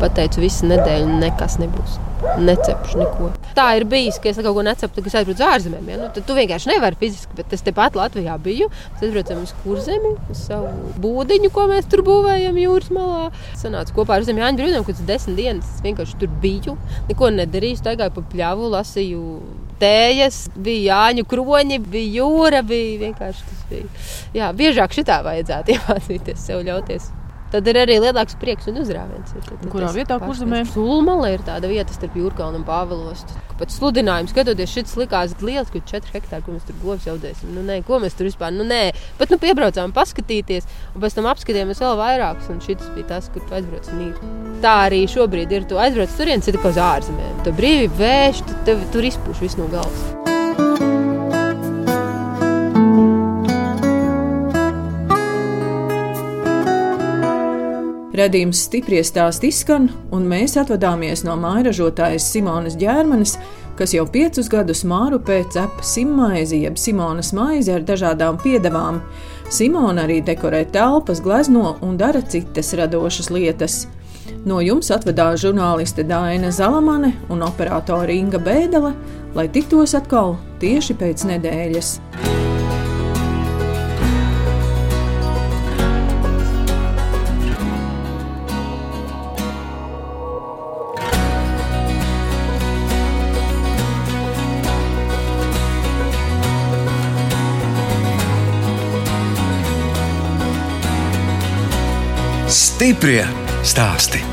pateicu, 0.01 0.43
visu 0.43 0.67
nedēļu 0.69 1.21
nekas 1.21 1.59
nebūs. 1.61 1.99
Necepšu 2.39 2.99
neko. 3.01 3.29
Tā 3.53 3.65
ir 3.77 3.83
bijis, 3.89 4.15
ka 4.21 4.29
es 4.31 4.37
kaut 4.39 4.55
ko 4.55 4.63
neceptu, 4.65 5.01
kad 5.03 5.09
es 5.09 5.17
aizbraucu 5.19 5.43
uz 5.43 5.47
ārzemēm. 5.47 5.89
Ja? 5.91 5.97
Nu, 5.99 6.07
tad 6.15 6.25
tu 6.27 6.35
vienkārši 6.37 6.71
nevari 6.71 6.97
fiziski, 6.99 7.35
bet 7.37 7.51
es 7.53 7.65
tepat 7.65 7.97
Latvijā 7.99 8.37
biju. 8.41 8.69
Mēs 8.93 9.03
aizbraucām 9.07 9.43
uz 9.43 9.51
kurzemi, 9.63 10.13
uz 10.31 10.45
savu 10.47 10.71
būdiņu, 11.03 11.51
ko 11.53 11.67
mēs 11.71 11.89
tur 11.91 12.05
būvējam 12.07 12.59
jūras 12.63 12.89
malā. 12.95 13.27
Sanācu 13.59 13.97
kopā 13.99 14.17
ar 14.17 14.27
Zemļāņu 14.27 14.61
brīvdienām, 14.61 14.87
kad 14.87 14.95
es 14.95 15.09
desmit 15.09 15.39
dienas 15.41 15.75
es 15.75 15.83
vienkārši 15.85 16.19
tur 16.23 16.31
biju. 16.43 16.77
Neko 17.11 17.33
nedarīju, 17.35 17.81
staigāju 17.83 18.15
pa 18.15 18.25
pļavu, 18.31 18.71
lasīju 18.77 19.23
tējas, 19.81 20.43
bija 20.55 20.99
Jāņu 20.99 21.25
kroņi, 21.29 21.79
bija 21.93 22.19
jūra, 22.21 22.63
bija 22.67 23.01
vienkārši 23.07 23.49
tas 23.49 23.65
bija. 23.71 23.89
Jā, 24.37 24.53
biežāk 24.57 24.95
šitā 24.95 25.21
vajadzētu 25.25 25.73
iemācīties 25.77 26.47
sev 26.49 26.63
ļauties. 26.67 27.11
Tad 27.53 27.67
ir 27.69 27.77
arī 27.77 27.99
lielāks 28.01 28.33
prieks 28.41 28.65
un 28.71 28.79
uzrāviens. 28.81 29.29
Tad, 29.35 29.45
tad 29.61 29.69
Kurā 29.69 29.91
vietā, 29.93 30.17
kurzemē? 30.21 30.63
Sulmala 30.71 31.29
ir 31.35 31.43
tāda 31.45 31.69
vieta 31.69 31.93
starp 31.93 32.15
Jūrkalnu 32.17 32.63
un 32.63 32.65
Pāvilostu. 32.65 33.37
Pēc 33.59 33.75
sludinājuma 33.75 34.31
skatoties, 34.31 34.71
šis 34.73 34.95
likās 34.97 35.35
liels, 35.45 35.69
ka 35.69 35.83
4 35.91 36.15
hektāri, 36.15 36.41
ko 36.41 36.55
mēs 36.55 36.65
tur 36.65 36.79
govs 36.81 37.05
audēsim. 37.13 37.51
Nu, 37.53 37.61
nē, 37.67 37.83
ko 37.85 37.99
mēs 38.01 38.17
tur 38.17 38.25
vispār, 38.25 38.49
nu, 38.55 38.65
nē. 38.65 38.87
Bet, 39.19 39.29
nu, 39.29 39.37
piebraucām 39.43 39.93
paskatīties, 39.93 40.65
un 40.95 41.05
pēc 41.05 41.19
tam 41.19 41.29
apskatījāmies 41.29 41.83
vēl 41.85 41.93
vairākus, 42.01 42.49
un 42.49 42.63
šis 42.65 42.89
bija 42.97 43.11
tas, 43.13 43.29
kur 43.29 43.45
tu 43.45 43.59
aizbrauc 43.59 43.93
un 43.93 44.01
ir. 44.07 44.17
Tā 44.65 44.73
arī 44.87 45.03
šobrīd 45.13 45.53
ir. 45.53 45.69
Tu 45.69 45.77
aizbrauc 45.77 46.17
turienes, 46.17 46.49
ir 46.49 46.57
tikai 46.57 46.73
uz 46.73 46.81
ārzemēm. 46.87 47.37
Tu 47.45 47.53
brīvi 47.61 47.93
vējš, 48.01 48.43
tu 48.49 48.59
tev 48.65 48.81
tur 48.95 49.11
izpūš 49.13 49.45
viss 49.45 49.61
no 49.61 49.69
galvas. 49.69 50.92
Radījums 58.23 58.61
stipri 58.69 59.01
stāst 59.03 59.43
izskan, 59.43 59.89
un 60.15 60.23
mēs 60.31 60.53
atvadāmies 60.61 61.25
no 61.27 61.33
mājražotājas 61.41 62.23
Simonas 62.31 62.77
ģērmanes, 62.79 63.33
kas 63.75 63.91
jau 63.97 64.05
piecus 64.07 64.47
gadus 64.51 64.85
mārupē 64.87 65.41
cep 65.51 65.81
simmaizi, 65.83 66.61
jeb 66.63 66.77
Simonas 66.79 67.33
maizi 67.35 67.73
ar 67.75 67.83
dažādām 67.83 68.37
piedevām. 68.39 69.01
Simona 69.51 70.05
arī 70.07 70.21
dekorē 70.23 70.61
telpas, 70.71 71.19
glezno 71.25 71.73
un 71.83 71.97
dara 71.99 72.21
citas 72.23 72.71
radošas 72.79 73.27
lietas. 73.33 73.81
No 74.47 74.61
jums 74.63 74.93
atvedās 74.95 75.41
žurnāliste 75.43 76.07
Dāna 76.07 76.53
Zalamane 76.53 77.11
un 77.33 77.43
operātore 77.43 78.15
Inga 78.15 78.39
Bēdele, 78.39 78.93
lai 79.35 79.49
tiktos 79.51 79.97
atkal 79.99 80.37
tieši 80.63 80.95
pēc 81.01 81.27
nedēļas. 81.33 81.97
Stiprie 102.83 103.23
stāsti. 103.63 104.32